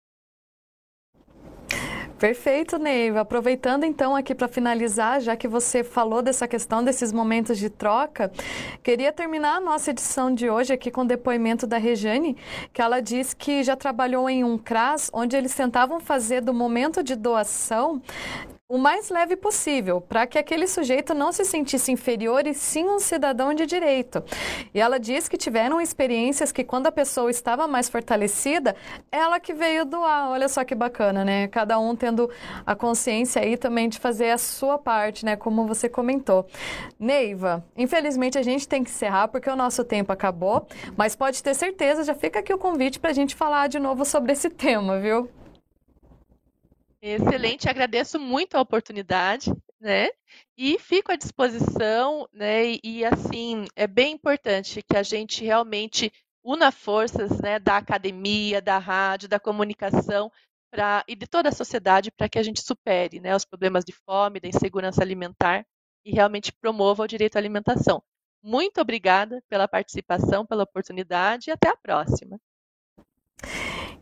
Perfeito, 2.17 2.79
Neiva. 2.79 3.19
Aproveitando 3.19 3.83
então 3.83 4.15
aqui 4.15 4.33
para 4.33 4.47
finalizar, 4.47 5.19
já 5.19 5.35
que 5.35 5.49
você 5.49 5.83
falou 5.83 6.21
dessa 6.21 6.47
questão 6.47 6.81
desses 6.81 7.11
momentos 7.11 7.57
de 7.57 7.69
troca, 7.69 8.31
queria 8.81 9.11
terminar 9.11 9.57
a 9.57 9.59
nossa 9.59 9.91
edição 9.91 10.33
de 10.33 10.49
hoje 10.49 10.71
aqui 10.71 10.89
com 10.89 11.01
o 11.01 11.05
depoimento 11.05 11.67
da 11.67 11.77
Rejane, 11.77 12.37
que 12.71 12.81
ela 12.81 13.01
diz 13.01 13.33
que 13.33 13.61
já 13.63 13.75
trabalhou 13.75 14.29
em 14.29 14.45
um 14.45 14.57
CRAS 14.57 15.11
onde 15.13 15.35
eles 15.35 15.53
tentavam 15.53 15.99
fazer 15.99 16.39
do 16.39 16.53
momento 16.53 17.03
de 17.03 17.15
doação 17.15 18.01
o 18.67 18.79
mais 18.79 19.09
leve 19.09 19.35
possível, 19.35 20.01
para 20.01 20.25
que 20.25 20.39
aquele 20.39 20.65
sujeito 20.65 21.13
não 21.13 21.31
se 21.31 21.45
sentisse 21.45 21.91
inferior 21.91 22.47
e 22.47 22.53
sim 22.55 22.85
um 22.85 22.97
cidadão 22.97 23.53
de 23.53 23.63
direito. 23.63 24.23
E 24.73 24.79
ela 24.79 24.99
diz 24.99 25.29
que 25.29 25.37
tiveram 25.37 25.79
experiências 25.79 26.51
que 26.51 26.63
quando 26.63 26.87
a 26.87 26.91
pessoa 26.91 27.29
estava 27.29 27.67
mais 27.67 27.87
fortalecida, 27.87 28.75
ela 29.11 29.39
que 29.39 29.53
veio 29.53 29.85
doar. 29.85 30.31
Olha 30.31 30.49
só 30.49 30.63
que 30.63 30.73
bacana, 30.73 31.23
né? 31.23 31.47
Cada 31.47 31.77
um 31.77 31.95
tendo 31.95 32.27
a 32.65 32.75
consciência 32.75 33.39
aí 33.39 33.55
também 33.55 33.87
de 33.87 33.99
fazer 33.99 34.31
a 34.31 34.37
sua 34.39 34.79
parte, 34.79 35.25
né? 35.25 35.35
Como 35.35 35.67
você 35.67 35.87
comentou. 35.87 36.47
Neiva, 36.99 37.63
infelizmente 37.77 38.35
a 38.35 38.41
gente 38.41 38.67
tem 38.67 38.83
que 38.83 38.89
encerrar 38.89 39.27
porque 39.27 39.49
o 39.49 39.55
nosso 39.55 39.83
tempo 39.83 40.11
acabou, 40.11 40.67
mas 40.97 41.15
pode 41.15 41.43
ter 41.43 41.53
certeza, 41.53 42.03
já 42.03 42.15
fica 42.15 42.39
aqui 42.39 42.51
o 42.51 42.57
convite 42.57 42.99
para 42.99 43.11
a 43.11 43.13
gente 43.13 43.35
falar 43.35 43.67
de 43.67 43.77
novo 43.77 44.03
sobre 44.03 44.31
esse 44.31 44.49
tema, 44.65 44.99
viu? 44.99 45.29
Excelente, 47.07 47.69
agradeço 47.69 48.19
muito 48.19 48.55
a 48.55 48.61
oportunidade, 48.61 49.51
né? 49.79 50.09
E 50.57 50.79
fico 50.79 51.11
à 51.11 51.15
disposição, 51.15 52.27
né? 52.33 52.79
E, 52.83 53.05
assim, 53.05 53.65
é 53.75 53.85
bem 53.85 54.13
importante 54.13 54.81
que 54.81 54.97
a 54.97 55.03
gente 55.03 55.45
realmente 55.45 56.11
una 56.43 56.71
forças, 56.71 57.39
né, 57.39 57.59
da 57.59 57.77
academia, 57.77 58.59
da 58.59 58.79
rádio, 58.79 59.29
da 59.29 59.39
comunicação 59.39 60.31
pra, 60.71 61.03
e 61.07 61.15
de 61.15 61.27
toda 61.27 61.49
a 61.49 61.51
sociedade 61.51 62.11
para 62.11 62.27
que 62.27 62.39
a 62.39 62.43
gente 62.43 62.61
supere, 62.63 63.19
né, 63.19 63.35
os 63.35 63.45
problemas 63.45 63.85
de 63.85 63.93
fome, 63.93 64.39
da 64.39 64.47
insegurança 64.47 65.03
alimentar 65.03 65.63
e 66.03 66.11
realmente 66.11 66.51
promova 66.51 67.03
o 67.03 67.07
direito 67.07 67.35
à 67.35 67.39
alimentação. 67.39 68.01
Muito 68.43 68.81
obrigada 68.81 69.43
pela 69.47 69.67
participação, 69.67 70.43
pela 70.43 70.63
oportunidade 70.63 71.49
e 71.49 71.53
até 71.53 71.69
a 71.69 71.77
próxima. 71.77 72.39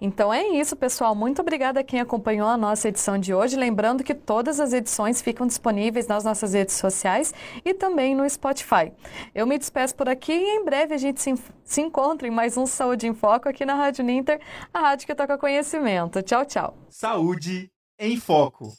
Então 0.04 0.34
é 0.34 0.46
isso, 0.50 0.76
pessoal. 0.76 1.16
Muito 1.16 1.42
obrigada 1.42 1.80
a 1.80 1.84
quem 1.84 2.02
acompanhou 2.02 2.48
a 2.48 2.58
nossa 2.58 2.90
edição 2.90 3.18
de 3.18 3.34
hoje. 3.34 3.56
Lembrando 3.56 4.04
que 4.04 4.14
todas 4.14 4.60
as 4.60 4.74
edições 4.74 5.22
ficam 5.22 5.48
disponíveis 5.48 6.08
nas 6.08 6.26
nossas 6.26 6.54
redes 6.54 6.76
sociais 6.76 7.34
e 7.64 7.74
também 7.74 8.14
no 8.14 8.30
Spotify. 8.30 8.92
Eu 9.34 9.48
me 9.48 9.58
despeço 9.58 9.96
por 9.96 10.10
aqui 10.10 10.34
e 10.34 10.58
em 10.58 10.66
breve 10.66 10.94
a 10.94 10.98
gente 10.98 11.22
se, 11.22 11.34
se 11.64 11.82
encontra 11.82 12.28
em 12.28 12.32
mais 12.32 12.58
um 12.58 12.66
Saúde 12.66 13.08
em 13.08 13.14
Foco 13.14 13.48
aqui 13.48 13.66
na 13.66 13.76
Rádio 13.76 14.04
Ninter, 14.04 14.42
a 14.74 14.82
rádio 14.82 15.08
que 15.08 15.16
toca 15.16 15.38
conhecimento. 15.38 16.22
Tchau, 16.22 16.46
tchau. 16.46 16.78
Saúde 16.90 17.72
em 17.98 18.18
Foco. 18.18 18.74